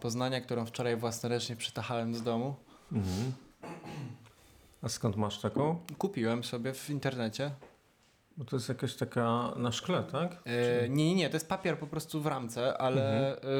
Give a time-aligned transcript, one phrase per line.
[0.00, 2.54] Poznania, którą wczoraj własnoręcznie przytachałem z domu.
[2.92, 3.32] Mhm.
[4.82, 5.78] A skąd masz taką?
[5.98, 7.50] Kupiłem sobie w internecie.
[8.36, 10.42] Bo to jest jakaś taka na szkle, tak?
[10.46, 13.52] Yy, nie, nie, nie, to jest papier po prostu w ramce, ale mhm.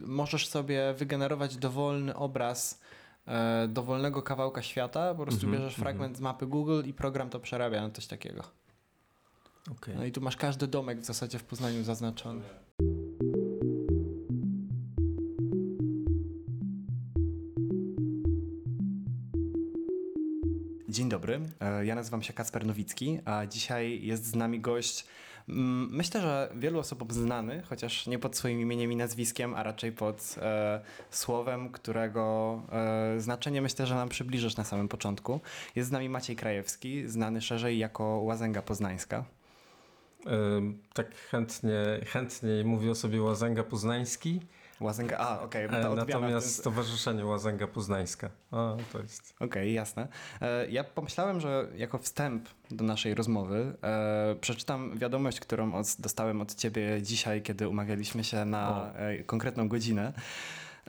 [0.00, 2.80] yy, możesz sobie wygenerować dowolny obraz
[3.26, 3.32] yy,
[3.68, 5.14] dowolnego kawałka świata.
[5.14, 5.84] Po prostu mhm, bierzesz mhm.
[5.84, 8.42] fragment z mapy Google i program to przerabia na coś takiego.
[9.70, 9.94] Okay.
[9.94, 12.42] No i tu masz każdy domek w zasadzie w Poznaniu zaznaczony.
[20.98, 25.06] Dzień dobry, e, ja nazywam się Kacper Nowicki, a dzisiaj jest z nami gość,
[25.48, 29.92] mm, myślę, że wielu osób znany, chociaż nie pod swoim imieniem i nazwiskiem, a raczej
[29.92, 30.80] pod e,
[31.10, 35.40] słowem, którego e, znaczenie myślę, że nam przybliżysz na samym początku.
[35.76, 39.24] Jest z nami Maciej Krajewski, znany szerzej jako Łazęga Poznańska.
[40.94, 44.40] Tak chętnie, chętniej mówi o sobie Łazęga Poznański.
[44.80, 45.66] Łazęga, a okej.
[45.66, 46.60] Okay, no Natomiast ten...
[46.60, 48.30] Stowarzyszenie Łazęga Poznańska.
[48.50, 49.34] A, to jest...
[49.36, 50.08] Okej, okay, jasne.
[50.40, 56.54] E, ja pomyślałem, że jako wstęp do naszej rozmowy e, przeczytam wiadomość, którą dostałem od
[56.54, 60.12] ciebie dzisiaj, kiedy umawialiśmy się na e, konkretną godzinę.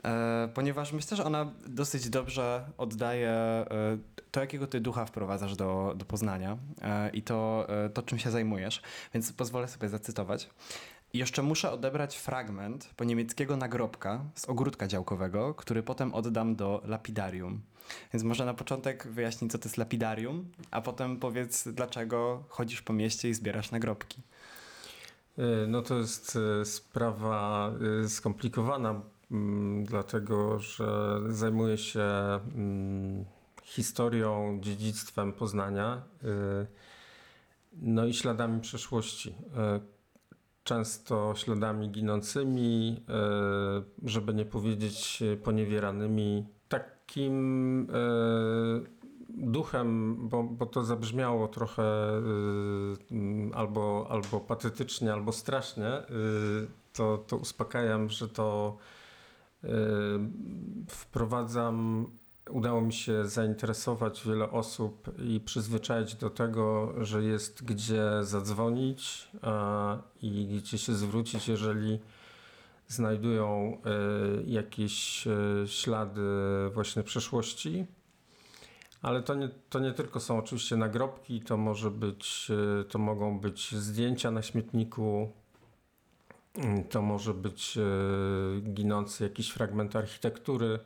[0.04, 3.66] E, ponieważ myślę, że ona dosyć dobrze oddaje e,
[4.30, 8.82] to, jakiego ty ducha wprowadzasz do, do Poznania e, i to, to, czym się zajmujesz.
[9.14, 10.50] Więc pozwolę sobie zacytować.
[11.14, 17.60] Jeszcze muszę odebrać fragment po niemieckiego nagrobka z ogródka działkowego, który potem oddam do lapidarium.
[18.12, 22.92] Więc może na początek wyjaśnij, co to jest lapidarium, a potem powiedz, dlaczego chodzisz po
[22.92, 24.22] mieście i zbierasz nagrobki.
[25.68, 27.72] No to jest sprawa
[28.08, 32.00] skomplikowana, Mm, dlatego że zajmuję się
[32.54, 33.24] mm,
[33.62, 36.02] historią, dziedzictwem Poznania,
[37.72, 39.34] no i śladami przeszłości.
[40.64, 43.04] Często śladami ginącymi,
[44.04, 46.46] y, żeby nie powiedzieć poniewieranymi.
[46.68, 47.86] Takim
[49.28, 51.82] duchem, bo, bo to zabrzmiało trochę
[53.54, 56.02] albo, albo patetycznie, albo strasznie,
[56.92, 58.76] to, to uspokajam, że to
[60.88, 62.06] Wprowadzam,
[62.50, 69.28] udało mi się zainteresować wiele osób i przyzwyczaić do tego, że jest gdzie zadzwonić
[70.22, 71.98] i gdzie się zwrócić, jeżeli
[72.90, 73.90] znajdują e,
[74.46, 75.32] jakieś e,
[75.66, 76.20] ślady
[76.74, 77.86] właśnie przeszłości.
[79.02, 82.50] Ale to nie, to nie tylko są oczywiście nagrobki, to może być,
[82.80, 85.32] e, to mogą być zdjęcia na śmietniku,
[86.90, 87.78] to może być
[88.62, 90.78] ginący jakiś fragment architektury.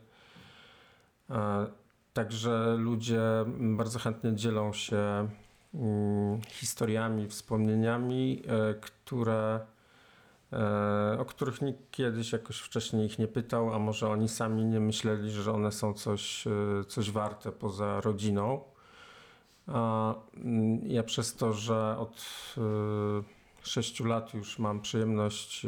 [1.31, 1.67] E,
[2.12, 3.21] także ludzie
[3.59, 5.29] bardzo chętnie dzielą się
[5.75, 9.61] mm, historiami, wspomnieniami, e, które,
[11.19, 15.31] o których nikt kiedyś jakoś wcześniej ich nie pytał, a może oni sami nie myśleli,
[15.31, 16.45] że one są coś,
[16.89, 18.61] coś warte poza rodziną.
[19.69, 22.27] Mm, ja przez to, że od
[23.62, 25.67] sześciu lat już mam przyjemność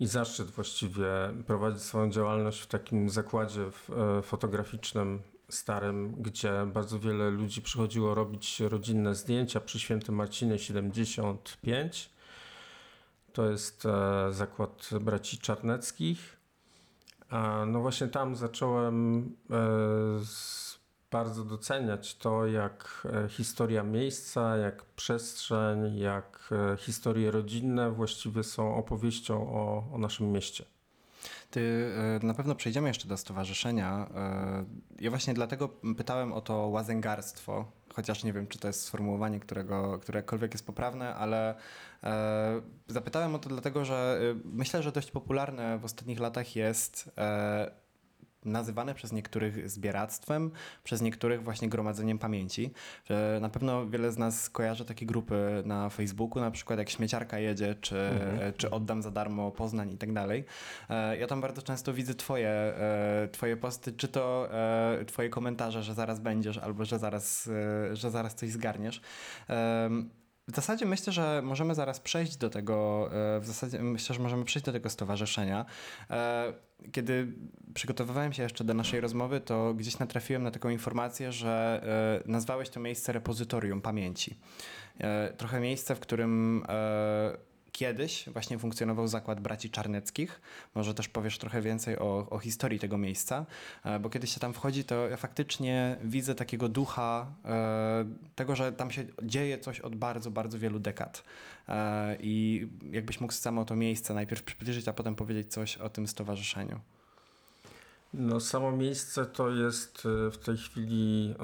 [0.00, 1.06] i zaszczyt właściwie
[1.46, 8.60] prowadzić swoją działalność w takim zakładzie e, fotograficznym starym, gdzie bardzo wiele ludzi przychodziło robić
[8.60, 12.10] rodzinne zdjęcia przy Świętym Marcinie 75.
[13.32, 16.36] To jest e, zakład braci Czarneckich.
[17.66, 19.56] No właśnie tam zacząłem e,
[21.10, 28.74] bardzo doceniać to, jak e, historia miejsca, jak przestrzeń, jak e, historie rodzinne właściwie są
[28.74, 30.64] opowieścią o, o naszym mieście.
[31.50, 34.08] Ty e, na pewno przejdziemy jeszcze do stowarzyszenia.
[35.00, 39.98] Ja właśnie dlatego pytałem o to łazęgarstwo, chociaż nie wiem, czy to jest sformułowanie, którego,
[39.98, 41.54] którekolwiek jest poprawne, ale
[42.88, 47.10] zapytałem o to dlatego, że myślę, że dość popularne w ostatnich latach jest
[48.46, 50.50] nazywane przez niektórych zbieractwem,
[50.84, 52.70] przez niektórych właśnie gromadzeniem pamięci.
[53.40, 57.74] Na pewno wiele z nas kojarzy takie grupy na Facebooku, na przykład jak śmieciarka jedzie,
[57.80, 58.52] czy, mhm.
[58.56, 60.44] czy oddam za darmo Poznań i tak dalej.
[60.90, 65.82] E, ja tam bardzo często widzę twoje, e, twoje posty, czy to e, twoje komentarze,
[65.82, 67.50] że zaraz będziesz, albo że zaraz,
[67.92, 69.00] że zaraz coś zgarniesz.
[70.48, 74.44] W zasadzie myślę, że możemy zaraz przejść do tego, e, w zasadzie myślę, że możemy
[74.44, 75.66] przejść do tego stowarzyszenia.
[76.10, 76.52] E,
[76.92, 77.32] kiedy
[77.74, 81.82] przygotowywałem się jeszcze do naszej rozmowy, to gdzieś natrafiłem na taką informację, że
[82.26, 84.38] e, nazwałeś to miejsce repozytorium pamięci.
[85.36, 86.62] Trochę miejsce, w którym
[87.76, 90.40] kiedyś właśnie funkcjonował zakład braci Czarneckich.
[90.74, 93.46] Może też powiesz trochę więcej o, o historii tego miejsca,
[93.84, 98.72] e, bo kiedy się tam wchodzi, to ja faktycznie widzę takiego ducha e, tego, że
[98.72, 101.24] tam się dzieje coś od bardzo, bardzo wielu dekad.
[101.68, 106.08] E, I jakbyś mógł samo to miejsce najpierw przybliżyć, a potem powiedzieć coś o tym
[106.08, 106.80] stowarzyszeniu.
[108.14, 110.02] No, samo miejsce to jest
[110.32, 111.34] w tej chwili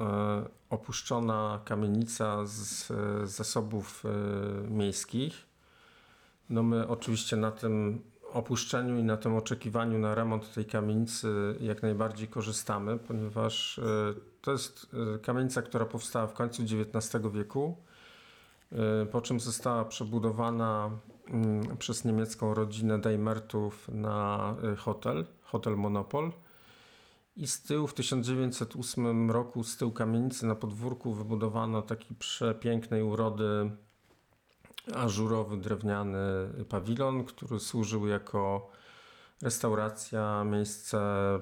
[0.69, 2.87] opuszczona kamienica z
[3.29, 4.03] zasobów
[4.69, 5.52] miejskich.
[6.49, 8.01] No my oczywiście na tym
[8.33, 13.83] opuszczeniu i na tym oczekiwaniu na remont tej kamienicy jak najbardziej korzystamy, ponieważ e,
[14.41, 17.77] to jest e, kamienica, która powstała w końcu XIX wieku,
[18.71, 20.89] e, po czym została przebudowana
[21.27, 26.31] mm, przez niemiecką rodzinę Daimertów na hotel, hotel Monopol.
[27.35, 33.71] I z tyłu w 1908 roku z tyłu kamienicy na podwórku wybudowano taki przepięknej urody
[34.95, 36.19] ażurowy drewniany
[36.69, 38.71] pawilon, który służył jako
[39.41, 40.99] restauracja, miejsce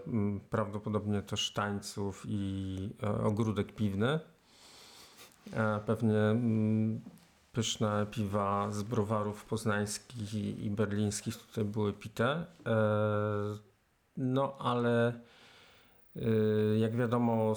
[0.07, 4.19] mm, prawdopodobnie też tańców i e, ogródek piwny.
[5.53, 7.01] E, Pewnie mm,
[7.53, 12.45] pyszne piwa z browarów poznańskich i, berlińskich tutaj były pite.
[12.65, 13.71] E,
[14.17, 15.21] No ale
[16.79, 17.53] jak wiadomo,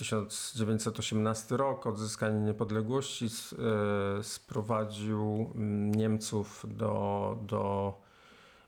[0.00, 7.94] 1918 rok, odzyskanie niepodległości, y, sprowadził mm, Niemców do, do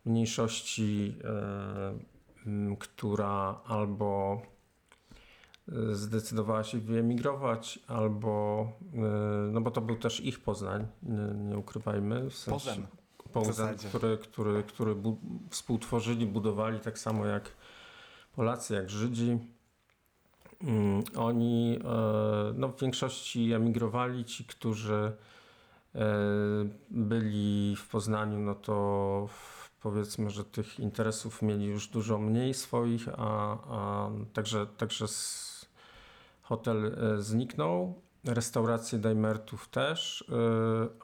[0.05, 1.15] mniejszości,
[2.45, 4.43] y, mm, która albo
[5.69, 8.67] y, zdecydowała się wyemigrować, albo,
[9.53, 12.31] no bo to był też ich Poznań, nie, nie ukrywajmy.
[12.31, 12.71] W sensie.
[13.33, 15.19] Poznań, który, który, który bu-
[15.51, 17.51] współtworzyli, budowali tak samo jak
[18.33, 19.39] Polacy, jak Żydzi.
[20.63, 24.25] Mm, Oni e, no, w większości emigrowali.
[24.25, 25.13] Ci, którzy
[25.95, 26.01] e,
[26.91, 29.29] byli w Poznaniu, no to
[29.81, 35.07] powiedzmy, że tych interesów mieli już dużo mniej swoich, a, a także, także
[36.43, 38.03] hotel e, zniknął.
[38.25, 40.25] Restauracje Daimertów też,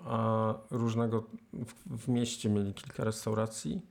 [0.05, 3.83] a różnego w, w mieście mieli kilka restauracji.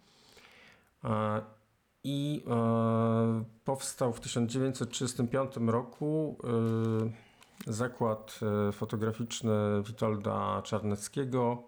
[2.10, 6.38] I e, powstał w 1935 roku
[7.68, 8.40] e, zakład
[8.70, 9.54] e, fotograficzny
[9.86, 11.64] Witolda Czarneckiego,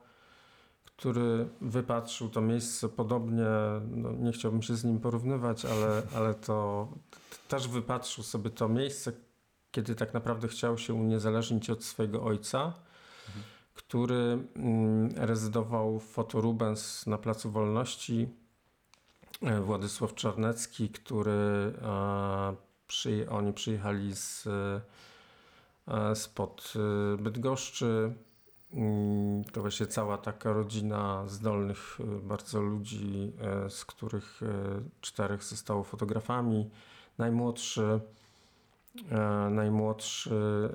[0.85, 3.47] który wypatrzył to miejsce podobnie,
[3.91, 6.87] no nie chciałbym się z nim porównywać, ale, ale to
[7.47, 9.11] też wypatrzył sobie to miejsce,
[9.71, 12.73] kiedy tak naprawdę chciał się uniezależnić od swojego ojca,
[13.73, 18.29] który mm, rezydował w Fotorubens na Placu Wolności.
[19.41, 21.31] E, Władysław Czarnecki, który
[21.81, 24.47] e, oni przyjechali z,
[25.87, 26.73] e, spod
[27.19, 28.13] Bydgoszczy.
[28.73, 33.33] Mm, To właśnie cała taka rodzina zdolnych bardzo ludzi,
[33.69, 34.41] z których
[35.01, 36.69] czterech zostało fotografami.
[37.17, 37.99] Najmłodszy,
[39.49, 40.69] najmłodszy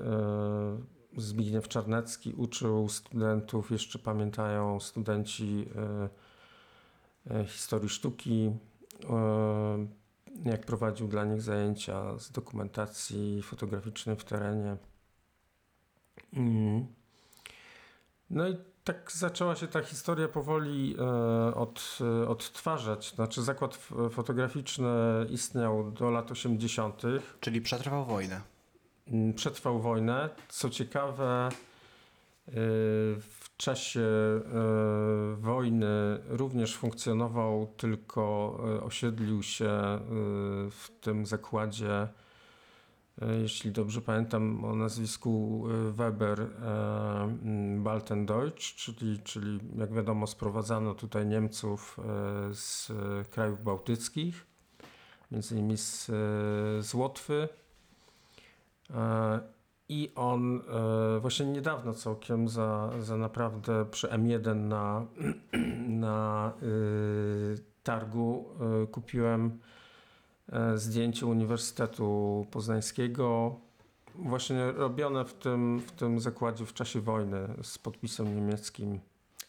[1.17, 5.67] Zbigniew Czarnecki uczył studentów, jeszcze pamiętają studenci
[7.47, 8.51] historii sztuki,
[9.11, 9.87] e,
[10.45, 14.77] jak prowadził dla nich zajęcia z dokumentacji fotograficznej w terenie.
[16.33, 16.87] Mm.
[18.31, 23.15] No i tak zaczęła się ta historia powoli e, od, e, odtwarzać.
[23.15, 23.75] Znaczy zakład
[24.11, 24.89] fotograficzny
[25.31, 27.03] istniał do lat 80.
[27.41, 28.41] Czyli przetrwał wojnę.
[29.07, 30.31] Mm, Przetrwał wojnę.
[30.49, 31.49] Co ciekawe,
[32.49, 32.53] y,
[33.55, 35.87] w czasie y, wojny
[36.29, 40.01] również funkcjonował, tylko y, osiedlił się y,
[40.71, 42.09] w tym zakładzie,
[43.43, 46.47] jeśli dobrze pamiętam, o nazwisku Weber
[47.79, 52.01] Baltendeutsch, czyli, czyli jak wiadomo sprowadzano tutaj Niemców
[52.53, 52.93] z
[53.31, 54.47] krajów bałtyckich,
[55.31, 56.07] między innymi z,
[56.81, 57.49] z Łotwy.
[59.89, 60.61] I on
[61.17, 65.07] e, właśnie niedawno całkiem za, za naprawdę przy M1 na,
[66.07, 68.45] na y, targu
[68.85, 69.59] y, kupiłem
[70.53, 73.57] e, zdjęcie Uniwersytetu Poznańskiego.
[74.15, 79.01] Właśnie robione w tym, w tym zakładzie w czasie wojny z podpisem niemieckim.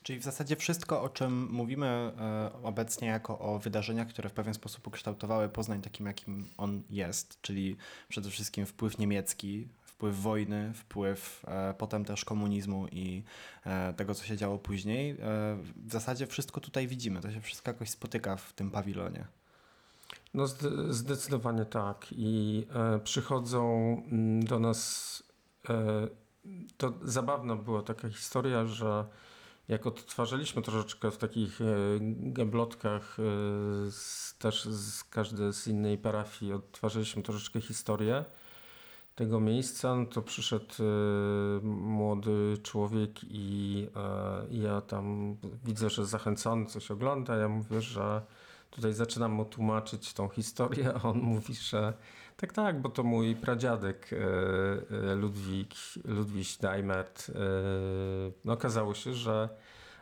[0.04, 4.54] Czyli w zasadzie wszystko, o czym mówimy e, obecnie jako o wydarzeniach, które w pewien
[4.54, 7.78] sposób ukształtowały Poznań takim, jakim on jest, czyli
[8.10, 13.24] przede wszystkim wpływ niemiecki, wpływ wojny, wpływ e, potem też komunizmu i
[13.66, 15.12] e, tego, co się działo później.
[15.12, 15.16] E,
[15.86, 19.26] w zasadzie wszystko tutaj widzimy, to się wszystko jakoś spotyka w tym pawilonie.
[20.34, 22.06] No zde- zdecydowanie tak.
[22.12, 22.68] I
[23.04, 23.72] przychodzą
[24.12, 25.24] mm, do nas.
[26.78, 29.06] To zabawna była taka historia, że
[29.68, 31.60] jak odtwarzaliśmy troszeczkę w takich
[32.10, 33.18] gablotkach,
[34.40, 38.26] też z każdy z innej parafii, odtwarzaliśmy troszeczkę historię
[39.16, 46.06] tego miejsca, no to przyszedł e, młody człowiek i e, i ja tam widzę, że
[46.06, 47.36] zachęcony coś ogląda.
[47.36, 48.22] Ja mówię, że
[48.72, 51.94] tutaj zaczynam mu tłumaczyć tą historię, a on mówi, że
[52.38, 55.74] tak, tak, bo to mój pradziadek e, Ludwik,
[56.06, 57.30] Ludwik Daimert.
[57.30, 57.34] e,
[58.46, 59.50] No okazało się, że,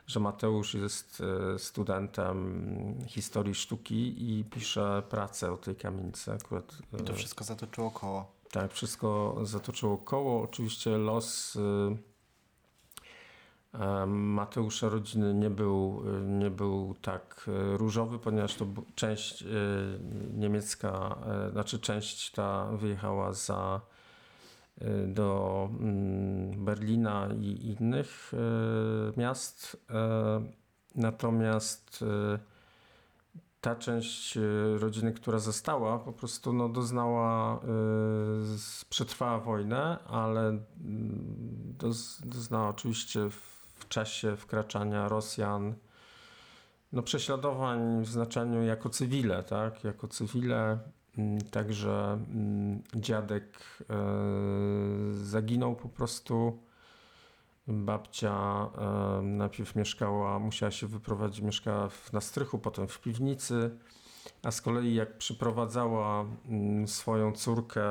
[0.07, 1.23] że Mateusz jest
[1.57, 2.63] studentem
[3.07, 6.31] historii sztuki i pisze pracę o tej kamienicy.
[6.31, 8.42] Akurat, I to wszystko zatoczyło koło.
[8.53, 10.43] Tak, wszystko zatoczyło koło.
[10.43, 11.59] Oczywiście los y,
[13.73, 19.45] e, Mateusza rodziny nie był, y, nie był tak y, różowy, ponieważ to część y,
[20.33, 21.17] niemiecka,
[21.51, 23.81] znaczy część ta wyjechała za
[24.81, 29.77] y, do mm, Berlina i innych y, miast.
[30.95, 32.52] Natomiast y,
[33.63, 40.63] ta część y, rodziny, która została, po prostu no, doznała, y, przetrwała wojnę, ale mm,
[41.79, 45.75] doz, doznała oczywiście w czasie wkraczania Rosjan
[46.93, 49.83] no, prześladowań w znaczeniu jako cywile, tak?
[49.83, 50.79] Jako cywile.
[51.17, 56.63] mm, Także mm, dziadek y, zaginął po prostu.
[57.67, 63.77] Babcia e, najpierw mieszkała, musiała się wyprowadzić, mieszkała na strychu, potem w piwnicy,
[64.43, 67.83] a z kolei jak przyprowadzała mm, swoją córkę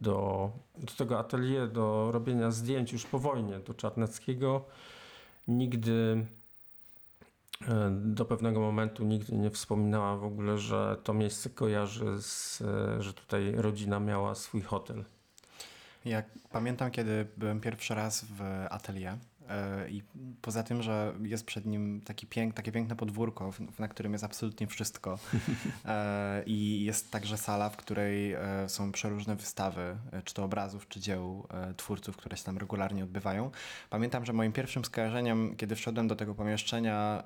[0.00, 4.64] do, do tego atelier, do robienia zdjęć już po wojnie, do Czarneckiego,
[5.48, 6.26] nigdy
[7.90, 12.62] do pewnego momentu nigdy nie wspominała w ogóle, że to miejsce kojarzy z,
[12.98, 15.04] że tutaj rodzina miała swój hotel.
[16.08, 19.14] Ja pamiętam, kiedy byłem pierwszy raz w atelier
[19.48, 20.02] e, i
[20.42, 24.24] poza tym, że jest przed nim taki pięk, takie piękne podwórko, w- na którym jest
[24.24, 25.18] absolutnie wszystko
[25.84, 31.00] e, i jest także sala, w której e, są przeróżne wystawy, czy to obrazów, czy
[31.00, 31.46] dzieł
[31.76, 33.50] twórców, które się tam regularnie odbywają.
[33.90, 37.22] Pamiętam, że moim pierwszym skojarzeniem, kiedy wszedłem do tego pomieszczenia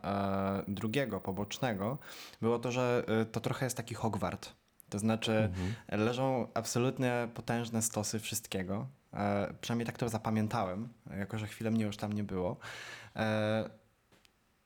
[0.69, 1.99] drugiego, pobocznego,
[2.41, 4.62] było to, że to trochę jest taki Hogwart.
[4.93, 5.51] To znaczy,
[5.89, 8.87] leżą absolutnie potężne stosy wszystkiego.
[9.15, 12.57] E, przynajmniej tak to zapamiętałem, jako że chwilę mnie już tam nie było.
[13.17, 13.71] E,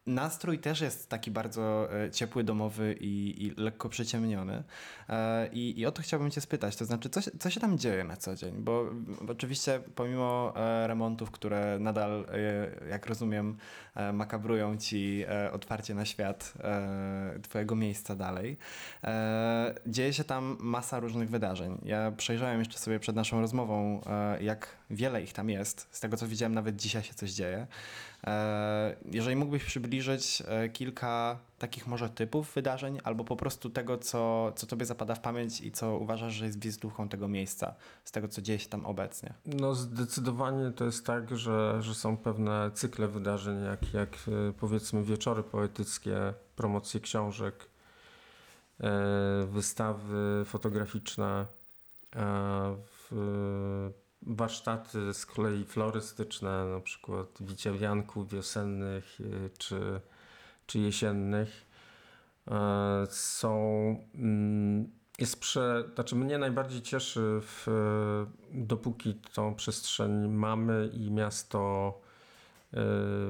[0.07, 4.63] nastrój też jest taki bardzo e, ciepły, domowy i, i lekko przyciemniony.
[5.09, 8.05] E, i, I o to chciałbym Cię spytać, to znaczy, co, co się tam dzieje
[8.05, 8.55] na co dzień?
[8.59, 8.91] Bo
[9.29, 12.27] oczywiście, pomimo e, remontów, które nadal,
[12.91, 13.57] jak rozumiem,
[14.13, 16.53] makabrują Ci otwarcie na świat
[17.43, 18.57] Twojego miejsca dalej,
[19.87, 21.79] dzieje się tam masa różnych wydarzeń.
[21.85, 24.01] Ja przejrzałem jeszcze sobie przed naszą rozmową,
[24.41, 25.89] jak wiele ich tam jest.
[25.91, 27.67] Z tego co widziałem, nawet dzisiaj się coś dzieje.
[28.27, 34.53] E, Jeżeli mógłbyś przybliżyć e, kilka takich może typów wydarzeń, albo po prostu tego, co,
[34.57, 37.75] co tobie zapada w pamięć i co uważasz, że jest wizytówką tego miejsca,
[38.05, 39.35] z tego, co dzieje się tam obecnie.
[39.47, 45.05] No zdecydowanie to jest tak, że, że są pewne cykle wydarzeń, jak, jak e, powiedzmy
[45.05, 47.69] wieczory poetyckie, promocje książek,
[49.47, 51.47] wystawy fotograficzne,
[52.87, 53.91] w,
[54.27, 60.01] warsztaty z kolei florystyczne, na przykład wiciewianków wiosennych e, czy,
[60.67, 61.67] czy jesiennych.
[62.49, 63.61] E, Są
[64.15, 67.67] mm, jest prze, znaczy mnie najbardziej cieszy, w,
[68.53, 71.93] dopóki tą przestrzeń mamy i miasto
[72.73, 72.79] e,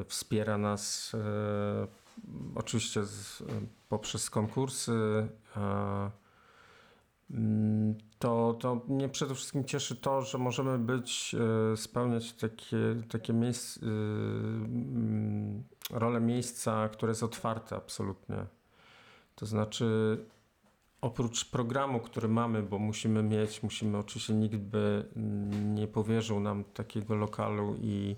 [0.04, 1.86] wspiera nas e,
[2.54, 3.42] oczywiście z,
[3.88, 5.28] poprzez konkursy.
[7.30, 11.34] Mm, to, to mnie przede wszystkim cieszy to, że możemy być,
[11.72, 18.46] e, spełniać takie, takie miejsc, e, mm, rolę miejsca, które jest otwarte absolutnie.
[19.34, 20.18] To znaczy
[21.00, 25.04] Oprócz programu, który mamy, bo musimy mieć, musimy oczywiście nikt by
[25.74, 28.16] nie powierzył nam takiego lokalu i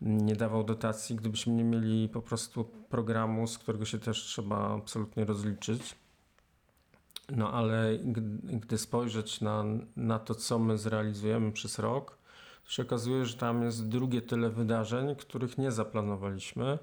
[0.00, 5.24] nie dawał dotacji, gdybyśmy nie mieli po prostu programu, z którego się też trzeba absolutnie
[5.24, 5.94] rozliczyć.
[7.30, 7.98] No ale
[8.44, 9.64] gdy, spojrzeć na,
[9.96, 12.18] na to, co my zrealizujemy przez rok,
[12.64, 16.78] to się okazuje, że tam jest drugie tyle wydarzeń, których nie zaplanowaliśmy.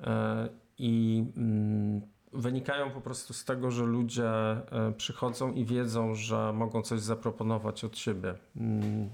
[0.00, 2.00] E, I mm,
[2.32, 7.84] wynikają po prostu z tego, że ludzie e, przychodzą i wiedzą, że mogą coś zaproponować
[7.84, 8.34] od siebie.
[8.56, 9.10] Mm,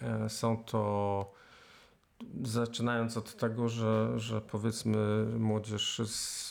[0.00, 1.32] e, Są to
[2.42, 6.50] zaczynając od tego, że, że powiedzmy młodzież z,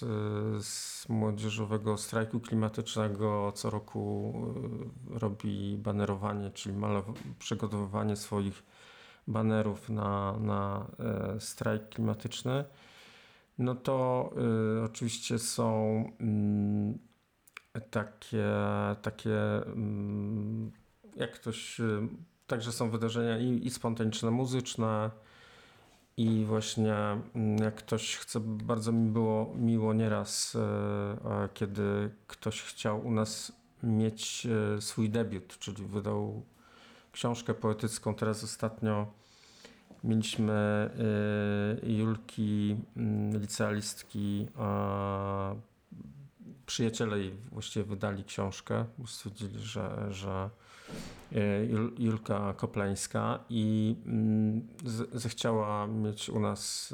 [0.66, 4.34] z młodzieżowego strajku klimatycznego co roku
[5.16, 8.64] e, robi banerowanie, czyli malow- przygotowywanie swoich
[9.28, 12.66] banerów na, na e, strajk klimatyczny,
[13.58, 14.30] no to
[14.78, 16.98] y, oczywiście są mm,
[17.90, 18.46] takie,
[19.02, 20.72] takie mm,
[21.16, 22.08] jak ktoś, y,
[22.48, 25.12] także są wydarzenia i, i spontaniczne, muzyczne,
[26.18, 26.96] i właśnie
[27.36, 30.60] mm, jak ktoś chce, bardzo mi było miło nieraz, e,
[31.44, 33.52] e, kiedy ktoś chciał u nas
[33.84, 34.48] mieć
[34.78, 36.44] e, swój debiut, czyli wydał
[37.12, 38.16] książkę poetycką.
[38.16, 39.14] Teraz ostatnio
[40.04, 40.90] mieliśmy
[41.84, 44.48] Julki, mm, licealistki,
[46.66, 50.50] przyjaciele jej właściwie wydali książkę, bo stwierdzili, że, że
[50.90, 51.17] E,
[51.98, 54.68] Julka Koplańska i mm,
[55.14, 56.94] zechciała mieć u nas,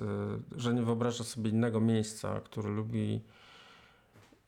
[0.56, 3.22] e, że nie wyobraża sobie innego miejsca, które lubi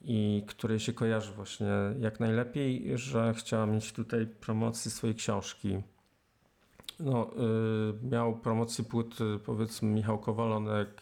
[0.02, 1.68] i które się kojarzy właśnie
[2.00, 5.78] jak najlepiej, że chciała mieć tutaj promocję swojej książki.
[7.00, 7.32] No,
[8.04, 9.16] y, miał promocję płyt
[9.46, 11.02] powiedzmy Michał Kowalonek,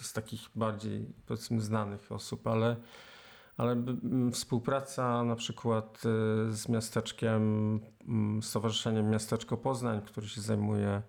[0.00, 2.76] z takich bardziej powiedzmy znanych osób, ale
[3.56, 3.82] ale
[4.32, 6.02] współpraca na przykład
[6.48, 7.80] y, z miasteczkiem,
[8.42, 11.02] Stowarzyszeniem Miasteczko Poznań, który się zajmuje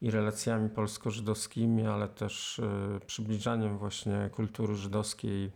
[0.00, 5.52] i relacjami polsko-żydowskimi, ale też y, przybliżaniem właśnie kultury żydowskiej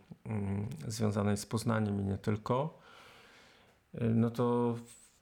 [0.88, 2.78] związanej z Poznaniem i nie tylko.
[3.94, 4.74] Y, no to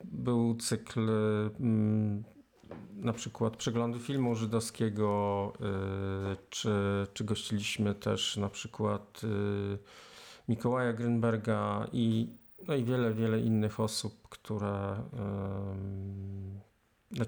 [0.05, 1.09] był cykl
[2.93, 5.53] na przykład przeglądu filmu żydowskiego,
[6.51, 6.73] czy,
[7.15, 9.21] czy gościliśmy też na przykład
[10.49, 12.29] Mikołaja Grünberga i,
[12.69, 16.61] no i wiele, wiele innych osób, które um,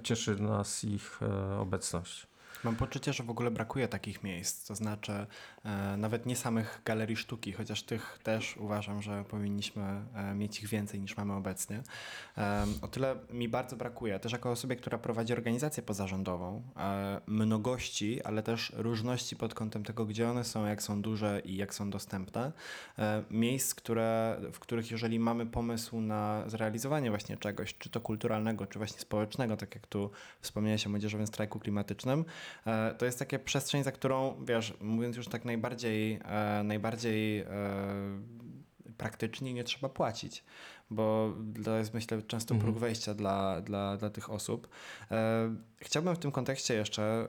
[0.03, 2.27] cieszy nas ich e, obecność.
[2.65, 5.27] Mam poczucie, że w ogóle brakuje takich miejsc, to znaczy
[5.65, 9.83] e, nawet nie samych galerii sztuki, chociaż tych też uważam, że powinniśmy
[10.15, 11.83] e, mieć ich więcej niż mamy obecnie.
[12.39, 18.23] E, o tyle mi bardzo brakuje, też jako osobie, która prowadzi organizację pozarządową, e, mnogości,
[18.23, 21.91] ale też różności pod kątem tego, gdzie one są, jak są duże i jak są
[21.91, 22.53] dostępne.
[22.99, 28.67] E, miejsc, które, w których jeżeli mamy pomysł na zrealizowanie właśnie czegoś, czy to kulturalnego,
[28.67, 30.11] czy właśnie społecznego, tak jak tu
[30.41, 32.25] wspomniałeś o młodzieżowym strajku klimatycznym,
[32.99, 37.47] to jest takie przestrzeń, za którą, wiesz, mówiąc już tak najbardziej, e, najbardziej e,
[38.97, 40.45] praktycznie nie trzeba płacić,
[40.91, 41.35] bo
[41.65, 42.73] to jest myślę często mhm.
[42.73, 44.69] próg wejścia dla, dla, dla tych osób.
[45.79, 47.29] Chciałbym w tym kontekście jeszcze,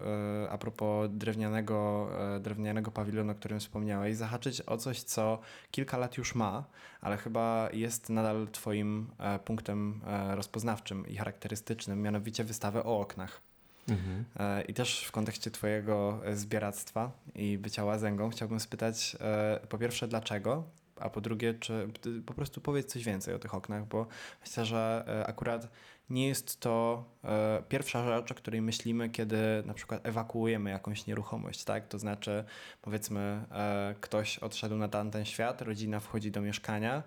[0.50, 5.40] a propos drewnianego, drewnianego pawilonu, o którym wspomniałeś, zahaczyć o coś, co
[5.72, 6.64] kilka lat już ma,
[7.02, 9.08] ale chyba jest nadal Twoim
[9.46, 13.47] punktem rozpoznawczym i charakterystycznym, mianowicie wystawę o oknach.
[13.90, 14.26] Mhm.
[14.40, 19.78] E, I też w kontekście Twojego e, zbieractwa i bycia łazęgą chciałbym spytać e, po
[19.78, 20.64] pierwsze dlaczego,
[21.00, 21.88] a po drugie, czy
[22.26, 24.08] po prostu powiedz coś więcej o tych oknach, bo
[24.42, 25.68] myślę, że akurat
[26.10, 27.06] nie jest to
[27.70, 31.88] pierwsza rzecz, o której myślimy, kiedy na przykład ewakuujemy jakąś nieruchomość, tak?
[31.88, 32.44] To znaczy,
[32.82, 33.46] powiedzmy,
[34.02, 37.04] ktoś odszedł na tamten świat, rodzina wchodzi do mieszkania,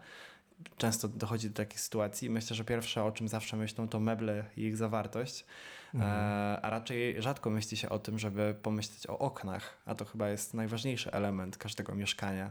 [0.77, 2.31] często dochodzi do takich sytuacji.
[2.31, 5.45] Myślę, że pierwsze, o czym zawsze myślą, to meble i ich zawartość.
[5.95, 6.13] Mhm.
[6.13, 10.29] E, a raczej rzadko myśli się o tym, żeby pomyśleć o oknach, a to chyba
[10.29, 12.51] jest najważniejszy element każdego mieszkania.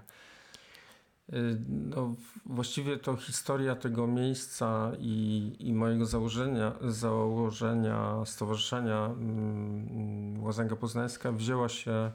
[1.34, 10.76] Y, no, właściwie to historia tego miejsca i, i mojego założenia, założenia stowarzyszenia mm, Łazęga
[10.76, 12.12] Poznańska wzięła się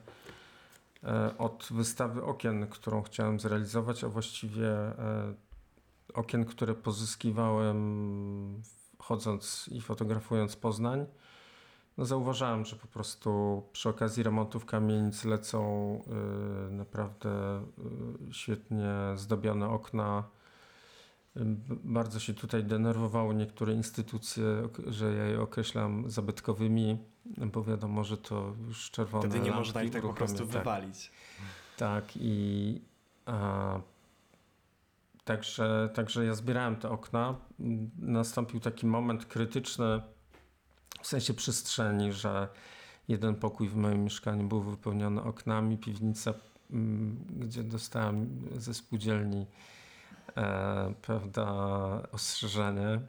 [1.04, 5.34] e, od wystawy okien, którą chciałem zrealizować, a właściwie e,
[6.14, 8.62] okien, które pozyskiwałem
[8.98, 11.06] chodząc i fotografując Poznań,
[11.98, 16.00] no zauważałem, że po prostu przy okazji remontów kamienic lecą
[16.68, 17.62] y, naprawdę
[18.28, 20.24] y, świetnie zdobione okna.
[21.36, 21.40] Y,
[21.84, 24.44] bardzo się tutaj denerwowały niektóre instytucje,
[24.86, 26.98] że ja je określam zabytkowymi,
[27.52, 30.46] bo wiadomo, że to już czerwone Wtedy nie można ich tak po prostu tak.
[30.46, 31.10] wywalić.
[31.76, 32.80] Tak i
[33.26, 33.80] a,
[35.24, 37.36] Także, także ja zbierałem te okna.
[37.98, 40.02] Nastąpił taki moment krytyczny
[41.02, 42.48] w sensie przestrzeni, że
[43.08, 46.34] jeden pokój w moim mieszkaniu był wypełniony oknami, piwnica,
[46.70, 49.46] mm, gdzie dostałem ze spółdzielni
[50.36, 51.46] e, prawda,
[52.12, 53.00] ostrzeżenie.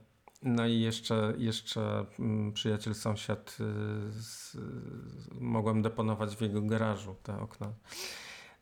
[0.43, 4.58] No i jeszcze, jeszcze mm, przyjaciel sąsiad, y, z,
[5.41, 7.73] mogłem deponować w jego garażu te okna.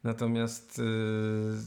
[0.04, 0.84] Natomiast y,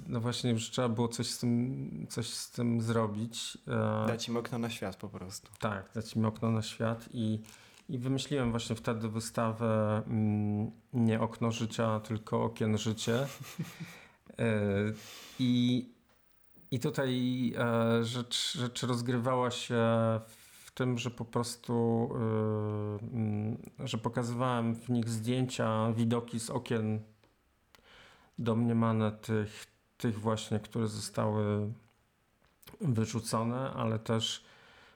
[0.06, 3.58] no właśnie już trzeba było coś z tym, coś z tym zrobić.
[3.68, 5.48] E, dać im okno na świat po prostu.
[5.58, 7.42] Tak, dać im okno na świat i,
[7.88, 13.18] i wymyśliłem właśnie wtedy wystawę mm, nie okno życia, tylko okien życie.
[14.38, 14.52] E,
[15.38, 15.84] I,
[16.70, 19.76] i tutaj e, rzecz, rzecz rozgrywała się
[20.64, 22.08] w tym, że po prostu,
[23.12, 27.00] mm, że pokazywałem w nich zdjęcia, widoki z okien
[28.38, 31.72] domniemane tych, tych właśnie, które zostały
[32.80, 34.44] wyrzucone, ale też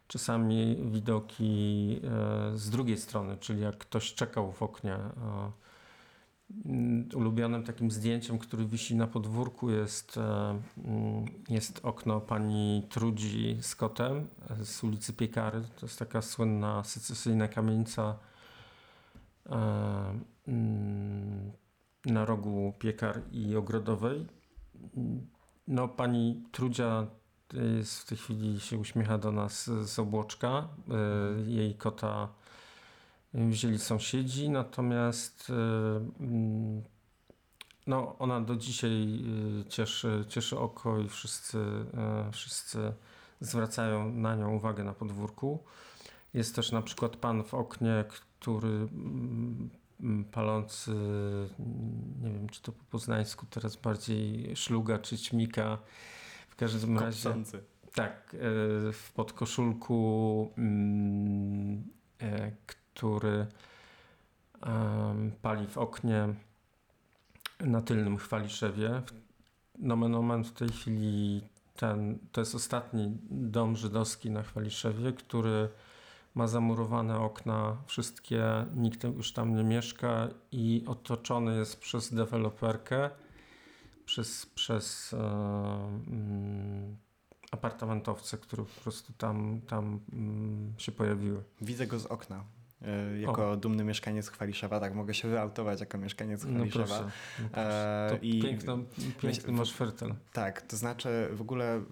[0.08, 4.94] czasami widoki e, z drugiej strony, czyli jak ktoś czekał w oknie.
[4.94, 5.52] e,
[6.64, 13.58] mm, Ulubionym takim zdjęciem, który wisi na podwórku jest, e, mm, jest okno pani Trudzi
[13.60, 14.28] z kotem
[14.62, 15.62] z ulicy Piekary.
[15.80, 18.18] To jest taka słynna secesyjna kamienica
[20.46, 21.52] mm,
[22.04, 24.26] na rogu Piekar i Ogrodowej.
[25.68, 27.06] No pani Trudzia
[27.52, 30.68] jest w tej chwili się uśmiecha do nas z obłoczka.
[30.88, 32.28] E, Jej kota
[33.34, 35.52] wzięli sąsiedzi, natomiast
[36.20, 36.82] mm,
[37.86, 39.20] no, ona do dzisiaj
[39.68, 41.58] cieszy, cieszy oko i wszyscy,
[42.32, 42.92] wszyscy
[43.40, 45.64] zwracają na nią uwagę na podwórku.
[46.34, 48.88] Jest też na przykład pan w oknie, który
[50.32, 50.94] palący,
[52.22, 55.78] nie wiem czy to po poznańsku teraz bardziej szluga czy ćmika.
[56.48, 57.34] W każdym razie.
[57.94, 61.84] Tak, e, w podkoszulku, mm,
[62.20, 63.46] e, który
[65.42, 66.28] pali w oknie
[67.60, 69.02] na tylnym chwaliszewie.
[69.78, 71.42] Nomen omen w tej chwili
[71.76, 75.68] ten, to jest ostatni dom żydowski na chwaliszewie, który
[76.34, 83.10] ma zamurowane okna, wszystkie, nikt już tam nie mieszka i otoczony jest przez deweloperkę,
[84.04, 85.16] przez, przez e,
[86.06, 86.96] mm,
[87.50, 91.42] apartamentowce, które po prostu tam, tam mm, się pojawiły.
[91.60, 92.44] Widzę go z okna.
[92.82, 96.84] e, Jako dumny mieszkaniec Chwaliszewa, tak mogę się wyautować jako mieszkaniec No Chwaliszewa.
[96.86, 97.10] proszę.
[97.42, 98.06] No proszę.
[98.06, 98.78] E, To i- piękno,
[99.20, 100.14] piękny masz fertel.
[100.32, 101.82] Tak, to znaczy w ogóle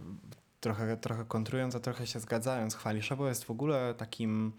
[0.61, 4.53] trochę, trochę kontrując, a trochę się zgadzając, Chwaliszewo jest w ogóle takim,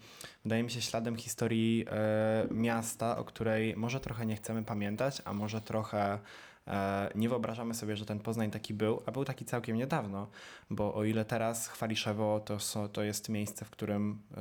[0.44, 5.32] wydaje mi się, śladem historii e, miasta, o której może trochę nie chcemy pamiętać, a
[5.32, 6.18] może trochę
[6.66, 10.28] e, nie wyobrażamy sobie, że ten Poznań taki był, a był taki całkiem niedawno,
[10.70, 14.40] bo o ile teraz Chwaliszewo to, so, to jest miejsce, w którym e,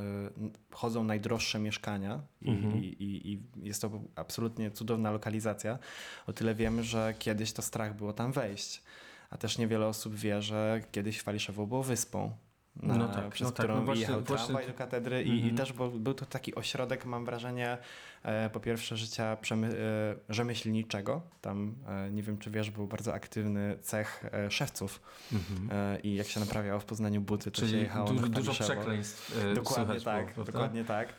[0.72, 2.78] chodzą najdroższe mieszkania i, Mhm.
[2.78, 5.80] i, i, i jest to absolutnie cudowna lokalizacja,
[6.28, 8.84] o tyle wiemy, że kiedyś to strach było tam wejść.
[9.30, 12.32] A też niewiele osób wie, że kiedyś Chwaliszewo było wyspą.
[12.76, 15.30] Na, No tak, przez no tak, którą no właśnie- jechał właśnie tramwaj do katedry i,
[15.30, 15.56] i Mhm.
[15.56, 17.78] też był, był to taki ośrodek, mam wrażenie,
[18.24, 21.22] e, po pierwsze życia przemy- e, rzemieślniczego.
[21.42, 25.02] Tam, e, nie wiem czy wiesz, był bardzo aktywny cech e, szewców
[25.34, 25.70] Mhm.
[25.72, 28.52] e, i jak się naprawiało w Poznaniu buty, to się Czyli jechało du- na dużo
[28.52, 31.14] przekleństw e, Dokładnie słychać tak, było, dokładnie tak.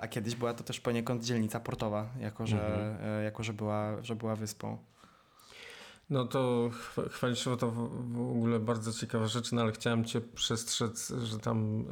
[0.00, 2.96] A kiedyś była to też poniekąd dzielnica portowa, jako że, Mhm.
[3.20, 4.78] e, jako, że, była, że była wyspą.
[6.10, 11.12] No to chwa- Chwaliszewo to w, ogóle bardzo ciekawa rzecz, no ale chciałem cię przestrzec,
[11.24, 11.84] że tam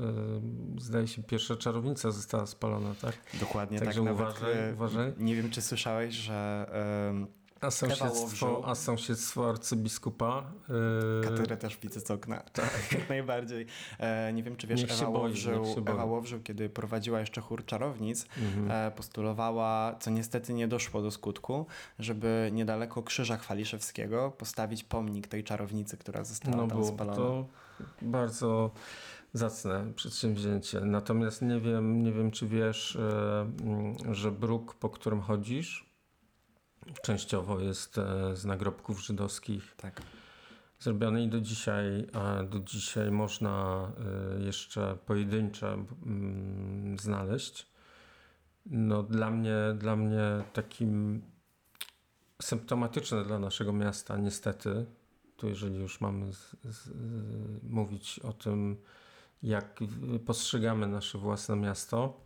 [0.77, 3.14] e, zdaje się pierwsza czarownica została spalona, tak?
[3.40, 4.12] Dokładnie Także tak.
[4.12, 5.12] Uważaj, e, uważaj.
[5.18, 6.66] Nie wiem, czy słyszałeś, że
[7.11, 7.27] em,
[7.62, 10.53] A sąsiedztwo, a sąsiedztwo arcybiskupa.
[11.25, 12.42] katedrę też widzę z okna.
[12.53, 13.66] Tak, jak najbardziej.
[13.98, 15.64] E, nie wiem, czy wiesz, Ewa, boi, Łowrzył.
[15.87, 18.70] Ewa Łowrzył, kiedy prowadziła jeszcze chór czarownic, mhm.
[18.70, 21.66] e, postulowała, co niestety nie doszło do skutku,
[21.98, 27.16] żeby niedaleko Krzyża Chwaliszewskiego postawić pomnik tej czarownicy, która została No tam spalona.
[27.16, 27.46] to
[28.03, 28.70] bardzo
[29.33, 30.81] zacne przedsięwzięcie.
[30.81, 35.91] Natomiast nie wiem, nie wiem czy wiesz, e, że bruk, po którym chodzisz,
[37.02, 40.02] częściowo jest e, z nagrobków żydowskich Tak.
[40.80, 43.86] zrobiony i do dzisiaj, a do dzisiaj można
[44.38, 45.84] e, jeszcze pojedyncze
[47.00, 47.66] znaleźć.
[48.66, 51.22] No dla mnie, dla mnie takim
[52.42, 54.86] symptomatyczne dla naszego miasta niestety,
[55.36, 56.90] tu jeżeli już mamy z, z,
[57.62, 58.76] mówić o tym,
[59.42, 59.80] jak
[60.26, 62.20] postrzegamy nasze własne miasto,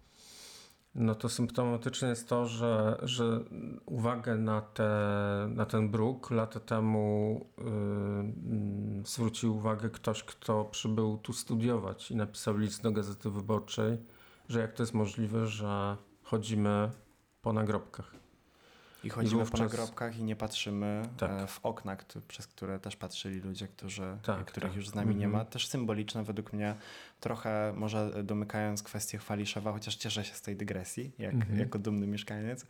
[0.96, 3.40] no to symptomatyczne jest to, że, że
[3.86, 4.90] uwagę na, te,
[5.50, 12.16] na ten bruk lata temu y, mm, zwrócił uwagę ktoś, kto przybył tu studiować i
[12.16, 13.98] napisał list do Gazety Wyborczej,
[14.48, 16.90] że jak to jest możliwe, że chodzimy
[17.42, 18.25] po nagrobkach.
[19.06, 21.30] I chodzimy wówczas- po nagrobkach i nie patrzymy Tak.
[21.30, 21.96] e, w okna,
[22.28, 24.76] przez które też patrzyli ludzie, którzy, Tak, których tak.
[24.76, 25.32] już z nami nie Mhm.
[25.32, 25.50] ma.
[25.50, 26.74] Też symboliczne według mnie,
[27.20, 31.58] trochę może domykając kwestię Chwaliszewa, chociaż cieszę się z tej dygresji, jak, Mhm.
[31.58, 32.66] jako dumny mieszkaniec.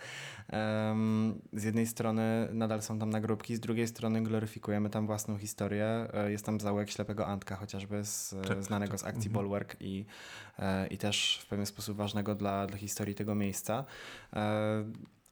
[0.49, 6.07] Em, z jednej strony nadal są tam nagrobki, z drugiej strony gloryfikujemy tam własną historię.
[6.15, 9.01] E, Jest tam zaułek ślepego Antka, chociażby z, Tak, znanego tak.
[9.01, 9.33] z akcji Mhm.
[9.33, 10.05] Bulwark i,
[10.59, 13.85] e, i też w pewien sposób ważnego dla, dla historii tego miejsca.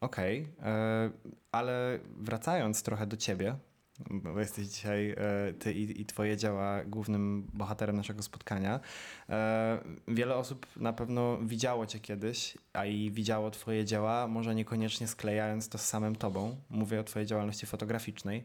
[0.05, 1.11] Okej, e,
[1.53, 3.57] ale wracając trochę do ciebie,
[4.11, 5.17] bo jesteś dzisiaj e,
[5.53, 8.81] ty i, i twoje dzieła głównym bohaterem naszego spotkania.
[9.29, 15.09] E, wiele osób na pewno widziało cię kiedyś, a i widziało twoje dzieła, może niekoniecznie
[15.09, 16.57] sklejając to z samym tobą.
[16.71, 18.45] Mówię o twojej działalności fotograficznej.